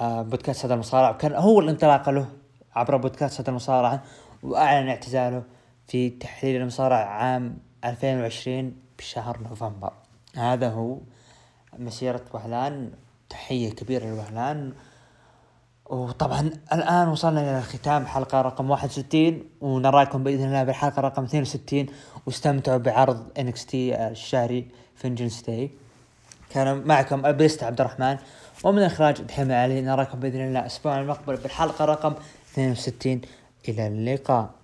[0.00, 2.26] آه بودكاست صدى المصارعة وكان هو الانطلاقه له
[2.74, 4.02] عبر بودكاست صدى المصارعة.
[4.42, 5.42] وأعلن اعتزاله
[5.86, 9.92] في تحليل المصارعة عام 2020 بشهر نوفمبر.
[10.36, 10.98] هذا هو
[11.78, 12.90] مسيرة وهلان
[13.28, 14.72] تحية كبيرة لوهلان.
[15.86, 21.86] وطبعا الآن وصلنا إلى ختام حلقة رقم 61 ونراكم بإذن الله بالحلقة رقم 62
[22.26, 23.28] واستمتعوا بعرض
[23.68, 25.70] تي الشهري فنجن ستي
[26.50, 28.16] كان معكم البريست عبد الرحمن
[28.64, 29.80] ومن اخراج دحيم علي.
[29.80, 32.14] نراكم بإذن الله الأسبوع المقبل بالحلقة رقم
[32.52, 33.20] 62
[33.68, 34.57] إلى اللقاء.